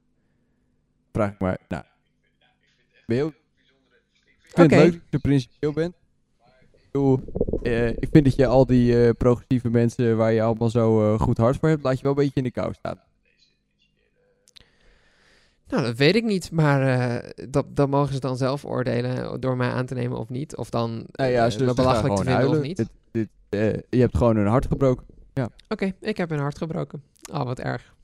Vraag 1.13 1.39
maar, 1.39 1.59
nou, 1.69 1.85
ben. 3.07 3.35
Ik 4.55 4.61
vind 4.61 4.71
het 4.71 4.81
leuk 4.81 4.93
dat 4.93 5.03
je 5.11 5.19
principieel 5.19 5.73
bent. 5.73 5.95
Ik 6.93 7.19
eh, 7.63 7.89
ik 7.89 8.09
vind 8.13 8.25
dat 8.25 8.37
je 8.37 8.47
al 8.47 8.67
die 8.67 9.05
eh, 9.05 9.11
progressieve 9.19 9.71
mensen 9.71 10.17
waar 10.17 10.33
je 10.33 10.43
allemaal 10.43 10.71
zo 10.71 11.15
eh, 11.15 11.21
goed 11.21 11.39
hart 11.39 11.57
voor 11.57 11.69
hebt, 11.69 11.83
laat 11.83 11.97
je 11.97 12.03
wel 12.03 12.13
een 12.13 12.19
beetje 12.19 12.35
in 12.35 12.43
de 12.43 12.51
kou 12.51 12.73
staan. 12.75 13.01
Nou, 15.69 15.83
dat 15.83 15.97
weet 15.97 16.15
ik 16.15 16.25
niet, 16.25 16.51
maar 16.51 17.23
dat, 17.49 17.67
dat 17.69 17.89
mogen 17.89 18.15
ze 18.15 18.21
dan 18.21 18.37
zelf 18.37 18.65
oordelen 18.65 19.41
door 19.41 19.57
mij 19.57 19.69
aan 19.69 19.87
te 19.87 19.95
nemen 19.95 20.19
of 20.19 20.29
niet. 20.29 20.57
Of 20.57 20.71
dan 20.71 21.07
Nou 21.13 21.31
ja, 21.31 21.51
ze 21.51 21.65
me 21.65 21.75
belachelijk 21.75 22.17
te 22.17 22.25
vinden 22.25 22.49
of 22.49 22.61
niet. 22.61 22.77
Dit, 22.77 22.89
dit, 23.11 23.29
je 23.91 24.01
hebt 24.01 24.17
gewoon 24.17 24.37
hun 24.37 24.47
hart 24.47 24.67
gebroken. 24.67 25.07
Oké, 25.69 25.93
ik 26.01 26.17
heb 26.17 26.31
een 26.31 26.39
hart 26.39 26.59
gebroken. 26.59 27.03
Oh, 27.33 27.43
wat 27.43 27.59
erg. 27.59 27.95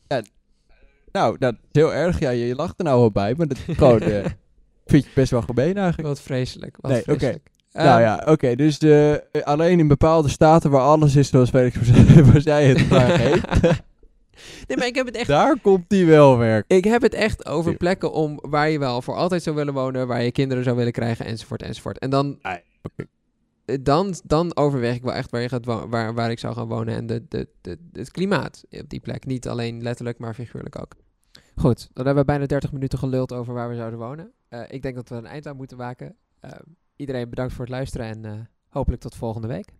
Nou, 1.12 1.38
dat 1.38 1.54
is 1.54 1.68
heel 1.72 1.94
erg. 1.94 2.18
Ja, 2.18 2.30
je, 2.30 2.46
je 2.46 2.54
lacht 2.54 2.78
er 2.78 2.84
nou 2.84 3.00
wel 3.00 3.10
bij, 3.10 3.34
maar 3.36 3.46
dat 3.46 3.58
is 3.66 3.76
gewoon... 3.76 4.02
vind 4.90 5.04
je 5.04 5.10
best 5.14 5.30
wel 5.30 5.42
gemeen 5.42 5.76
eigenlijk. 5.76 6.08
Wat 6.08 6.20
vreselijk. 6.20 6.76
Wat 6.80 6.90
Nee, 6.90 7.00
oké. 7.00 7.08
vreselijk. 7.12 7.50
nou 7.72 7.88
Ehm, 7.88 8.00
ja, 8.00 8.22
oké. 8.26 8.54
dus 8.54 8.78
de, 8.78 9.24
eh, 9.32 9.42
alleen 9.42 9.78
in 9.78 9.88
bepaalde 9.88 10.28
staten 10.28 10.70
waar 10.70 10.80
alles 10.82 11.16
is 11.16 11.28
zoals 11.28 11.50
Felix 11.50 11.76
waar 12.32 12.40
zij 12.40 12.66
het 12.66 12.78
graag 12.78 13.16
heeft, 13.26 13.46
Nee, 14.66 14.76
maar 14.76 14.86
ik 14.86 14.94
heb 14.94 15.06
het 15.06 15.16
echt 15.16 15.26
daar 15.28 15.60
komt 15.60 15.84
die 15.88 16.06
wel 16.06 16.38
werk. 16.38 16.64
Ik 16.68 16.84
heb 16.84 17.02
het 17.02 17.14
echt 17.14 17.46
over 17.46 17.76
plekken 17.76 18.12
om 18.12 18.38
waar 18.42 18.70
je 18.70 18.78
wel 18.78 19.02
voor 19.02 19.14
altijd 19.14 19.42
zou 19.42 19.56
willen 19.56 19.74
wonen, 19.74 20.06
waar 20.06 20.22
je 20.22 20.32
kinderen 20.32 20.64
zou 20.64 20.76
willen 20.76 20.92
krijgen, 20.92 21.26
enzovoort, 21.26 21.62
enzovoort. 21.62 21.98
En 21.98 22.10
dan, 22.10 22.38
eh, 22.42 23.76
dan, 23.80 24.14
dan 24.24 24.56
overweeg 24.56 24.94
ik 24.94 25.02
wel 25.02 25.14
echt 25.14 25.30
waar, 25.30 25.40
je 25.40 25.48
gaat 25.48 25.64
waar, 25.64 26.14
waar 26.14 26.30
ik 26.30 26.38
zou 26.38 26.54
gaan 26.54 26.68
wonen 26.68 26.94
en 26.94 27.06
de, 27.06 27.24
de, 27.28 27.48
de, 27.60 27.78
het 27.92 28.10
klimaat 28.10 28.64
op 28.70 28.88
die 28.88 29.00
plek. 29.00 29.26
Niet 29.26 29.48
alleen 29.48 29.82
letterlijk, 29.82 30.18
maar 30.18 30.34
figuurlijk 30.34 30.78
ook. 30.80 30.94
Goed, 31.54 31.88
dan 31.92 32.04
hebben 32.06 32.24
we 32.24 32.30
bijna 32.30 32.46
30 32.46 32.72
minuten 32.72 32.98
geluld 32.98 33.32
over 33.32 33.54
waar 33.54 33.68
we 33.68 33.74
zouden 33.76 33.98
wonen. 33.98 34.32
Eh, 34.48 34.62
ik 34.68 34.82
denk 34.82 34.94
dat 34.94 35.08
we 35.08 35.14
een 35.14 35.26
eind 35.26 35.46
aan 35.46 35.56
moeten 35.56 35.76
maken. 35.76 36.16
Eh, 36.40 36.50
iedereen 36.96 37.28
bedankt 37.28 37.52
voor 37.52 37.64
het 37.64 37.74
luisteren 37.74 38.06
en 38.06 38.24
eh, 38.24 38.40
hopelijk 38.68 39.02
tot 39.02 39.14
volgende 39.14 39.48
week. 39.48 39.72